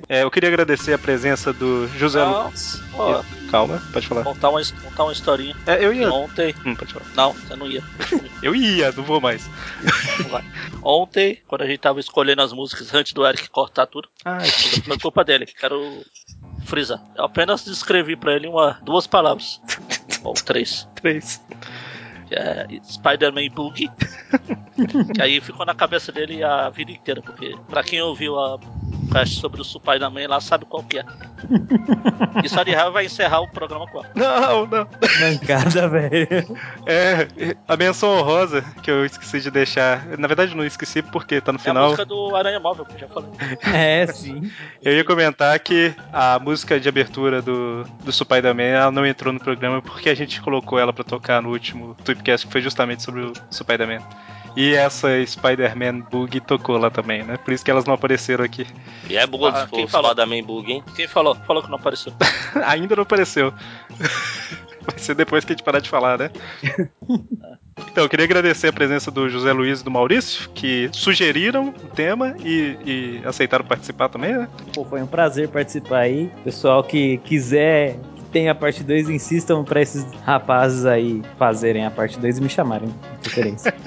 [0.10, 2.82] É, eu queria agradecer a presença do José Não, Luiz.
[2.94, 3.24] ó.
[3.52, 4.24] Calma, pode falar.
[4.24, 5.56] Contar uma, contar uma historinha.
[5.66, 6.08] É, eu ia.
[6.08, 6.56] Que Ontem.
[6.66, 7.06] Hum, pode falar.
[7.16, 7.84] Não, você não ia.
[8.42, 9.48] Eu ia, não vou mais.
[10.30, 10.44] Vai.
[10.84, 14.98] Ontem, quando a gente tava escolhendo as músicas antes do Eric cortar tudo, Ai, foi
[15.00, 15.46] culpa dele.
[15.46, 16.04] Quero
[16.66, 17.02] frisar.
[17.16, 19.62] Eu apenas descrevi pra ele uma, duas palavras.
[20.24, 20.88] Ou três.
[20.96, 21.40] Três.
[22.28, 23.90] Que é Spider-Man Boogie.
[25.14, 28.60] que aí ficou na cabeça dele a vida inteira, porque pra quem ouviu a
[29.12, 31.06] cast sobre o Spider-Man lá sabe qual que é.
[32.44, 34.10] E só de raiva vai encerrar o programa com ela.
[34.16, 34.88] Não, não.
[35.22, 36.28] Mancada, velho.
[36.86, 37.28] É,
[37.68, 40.06] a menção honrosa que eu esqueci de deixar.
[40.18, 41.84] Na verdade, não esqueci porque tá no É a final.
[41.86, 43.30] música do Aranha Móvel, que eu já falei.
[43.76, 44.52] É, sim.
[44.82, 49.40] Eu ia comentar que a música de abertura do, do Spider-Man ela não entrou no
[49.40, 53.22] programa porque a gente colocou ela pra tocar no último Tweepcast que foi justamente sobre
[53.22, 54.00] o Spider-Man.
[54.56, 57.38] E essa Spider-Man Bug tocou lá também, né?
[57.38, 58.66] Por isso que elas não apareceram aqui.
[59.10, 60.12] E é boa Ah, quem falou?
[60.12, 60.84] Spider-Man Bug, hein?
[60.96, 61.36] Quem falou?
[61.36, 62.14] Falou que não apareceu.
[62.66, 63.54] Ainda não apareceu.
[64.88, 66.32] Vai ser depois que a gente parar de falar, né?
[67.92, 71.88] Então, eu queria agradecer a presença do José Luiz e do Maurício, que sugeriram o
[71.88, 74.50] tema e, e aceitaram participar também, né?
[74.74, 76.30] Pô, foi um prazer participar aí.
[76.44, 77.98] Pessoal que quiser
[78.36, 82.50] tenha a parte 2, insistam pra esses rapazes aí fazerem a parte 2 e me
[82.50, 82.94] chamarem.
[83.22, 83.74] Preferência.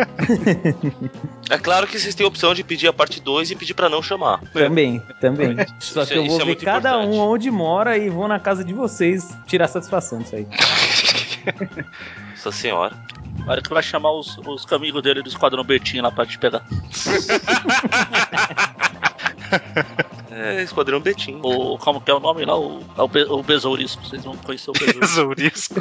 [1.50, 3.88] É claro que vocês têm a opção de pedir a parte 2 e pedir pra
[3.88, 4.40] não chamar.
[4.52, 5.56] também, também.
[5.80, 7.16] Só que é- eu vou é ver muito cada importante.
[7.16, 10.46] um onde mora e vou na casa de vocês tirar satisfação disso aí.
[12.32, 12.94] Nossa senhora.
[13.46, 16.38] A hora que vai chamar os, os amigos dele do Esquadrão Betinho lá pra te
[16.38, 16.62] pegar.
[20.38, 21.40] É, Esquadrão Betim.
[21.42, 22.56] O, como que é o nome lá?
[22.56, 24.06] O, é o, Be, o Besourisco.
[24.06, 25.80] Vocês vão conhecer o Besourisco.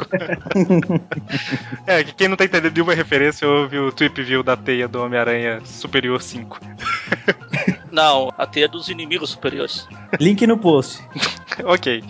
[1.86, 5.00] é, que quem não tá entendendo nenhuma referência ouve o Tweep View da teia do
[5.00, 6.60] Homem-Aranha Superior 5.
[7.92, 9.86] não, a teia dos inimigos superiores.
[10.18, 11.00] Link no post.
[11.64, 12.02] ok.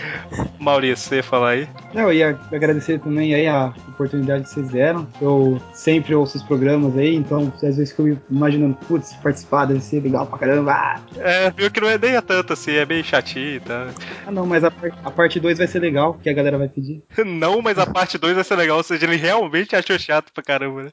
[0.58, 1.68] Maurício, você ia falar aí?
[1.94, 5.06] Não, eu ia agradecer também aí a oportunidade que vocês deram.
[5.20, 10.02] Eu sempre ouço os programas aí, então às vezes fico imaginando, putz, participar deve ser
[10.02, 11.00] legal pra caramba.
[11.18, 13.88] É, viu que não é nem a tanto assim, é meio chatinho, tá?
[14.26, 16.68] Ah, não, mas a, par- a parte 2 vai ser legal, que a galera vai
[16.68, 17.02] pedir.
[17.24, 20.42] Não, mas a parte 2 vai ser legal, ou seja, ele realmente achou chato pra
[20.42, 20.90] caramba, né?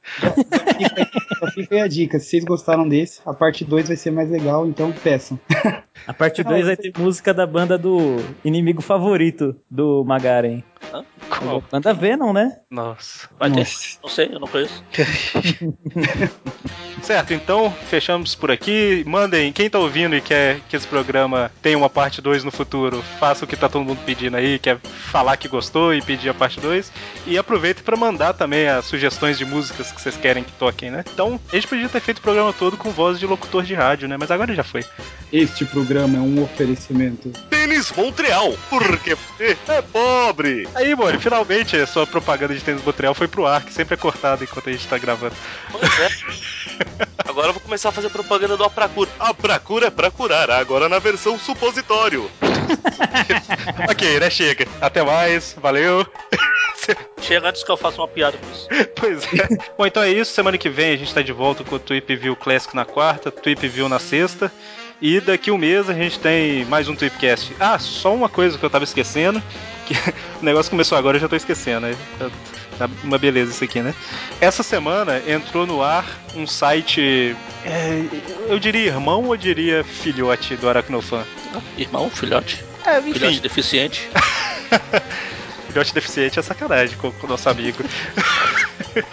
[1.38, 4.30] Só fica aí a dica, se vocês gostaram desse, a parte 2 vai ser mais
[4.30, 5.38] legal, então peçam.
[6.06, 8.93] A parte 2 vai ter música da banda do inimigo favorito
[9.70, 10.62] do Magaren.
[11.28, 11.62] Qual?
[11.70, 12.58] Banda Venom, né?
[12.70, 13.28] Nossa.
[13.38, 13.60] Vai ter?
[13.60, 13.98] Nossa.
[14.02, 14.82] Não sei, eu não conheço.
[17.02, 19.04] Certo, então fechamos por aqui.
[19.06, 23.02] Mandem, quem tá ouvindo e quer que esse programa tenha uma parte 2 no futuro,
[23.20, 26.34] faça o que tá todo mundo pedindo aí, quer falar que gostou e pedir a
[26.34, 26.90] parte 2.
[27.26, 31.04] E aproveite para mandar também as sugestões de músicas que vocês querem que toquem, né?
[31.12, 34.08] Então, a gente podia ter feito o programa todo com voz de locutor de rádio,
[34.08, 34.16] né?
[34.18, 34.82] Mas agora já foi.
[35.30, 37.30] Este programa é um oferecimento.
[37.50, 40.66] Tênis Montreal, porque você é pobre.
[40.74, 43.96] Aí, Mori, finalmente a sua propaganda de tênis Montreal foi pro ar, que sempre é
[43.96, 45.34] cortada enquanto a gente tá gravando.
[45.70, 46.08] Pois é.
[47.26, 49.10] Agora eu vou começar a fazer propaganda do Apracura.
[49.18, 52.30] A Procura é pra curar, agora na versão supositório.
[53.88, 54.30] ok, né?
[54.30, 54.66] Chega.
[54.80, 56.06] Até mais, valeu.
[57.20, 58.68] Chega antes que eu faça uma piada com isso.
[58.96, 59.48] Pois é.
[59.76, 60.32] Bom, então é isso.
[60.32, 63.30] Semana que vem a gente tá de volta com o Tweep View Classic na quarta,
[63.30, 64.52] Tweep View na sexta.
[65.00, 67.54] E daqui um mês a gente tem mais um Tweepcast.
[67.60, 69.42] Ah, só uma coisa que eu tava esquecendo.
[69.84, 69.92] Que
[70.40, 71.86] o negócio começou agora, eu já tô esquecendo.
[71.86, 71.94] né?
[72.78, 73.94] Tá uma beleza isso aqui, né?
[74.40, 77.36] Essa semana entrou no ar um site.
[77.66, 78.02] é,
[78.48, 81.22] eu diria irmão ou diria filhote do Aracnofan?
[81.76, 82.64] Irmão, filhote.
[82.86, 83.12] É, enfim.
[83.12, 84.08] Filhote deficiente.
[85.68, 87.84] Filhote deficiente é sacanagem com o nosso amigo.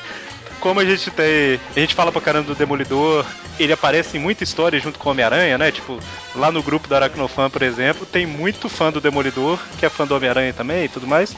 [0.62, 1.60] Como a gente tem.
[1.76, 3.26] A gente fala pra caramba do Demolidor,
[3.60, 5.72] ele aparece em muita história junto com o Homem-Aranha, né?
[5.72, 6.00] Tipo,
[6.36, 10.08] lá no grupo da Aracnofan, por exemplo, tem muito fã do Demolidor, que é fã
[10.08, 11.36] do Homem-Aranha também e tudo mais.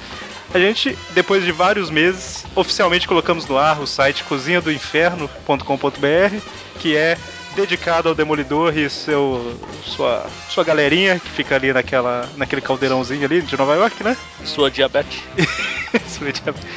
[0.53, 6.37] A gente, depois de vários meses, oficialmente colocamos no ar o site cozinhadoinferno.com.br,
[6.79, 7.17] que é
[7.55, 13.41] dedicado ao Demolidor e seu, sua, sua galerinha que fica ali naquela, naquele caldeirãozinho ali
[13.41, 14.17] de Nova York, né?
[14.43, 15.23] Sua diabetes.
[16.07, 16.67] Sua diabetes.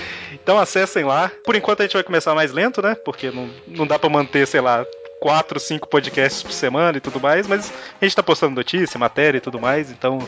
[0.47, 1.29] Então acessem lá.
[1.45, 2.95] Por enquanto a gente vai começar mais lento, né?
[2.95, 4.87] Porque não, não dá pra manter, sei lá,
[5.21, 9.39] quatro, cinco podcasts por semana e tudo mais, mas a gente tá postando notícia, matéria
[9.39, 10.21] e tudo mais, então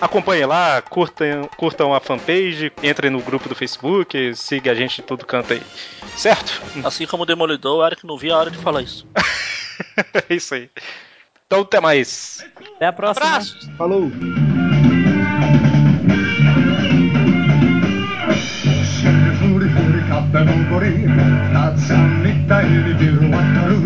[0.00, 5.04] acompanhem lá, curtam, curtam a fanpage, entrem no grupo do Facebook, siga a gente em
[5.04, 5.62] tudo canto aí.
[6.16, 6.62] Certo?
[6.82, 9.06] Assim como o Demolidor, o Eric não via a hora de falar isso.
[10.26, 10.70] é isso aí.
[11.46, 12.42] Então até mais.
[12.76, 13.26] Até a próxima.
[13.26, 13.68] Abraços.
[13.76, 14.10] Falou.
[20.32, 21.06] 肩のり
[21.52, 23.76] たつさんみたいにビル渡る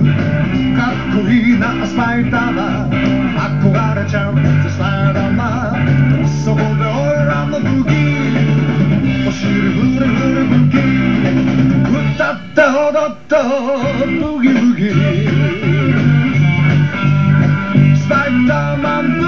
[0.74, 2.90] かっこいいなスパイダーマン
[3.62, 4.36] 憧れちゃう
[4.68, 5.72] スパイダーマ
[6.24, 7.88] ンそこで俺らの武器
[9.28, 10.76] お尻ブルブル武器
[12.16, 13.36] 歌って踊って
[14.18, 14.90] ブギブギ
[17.96, 19.19] スパイダーマン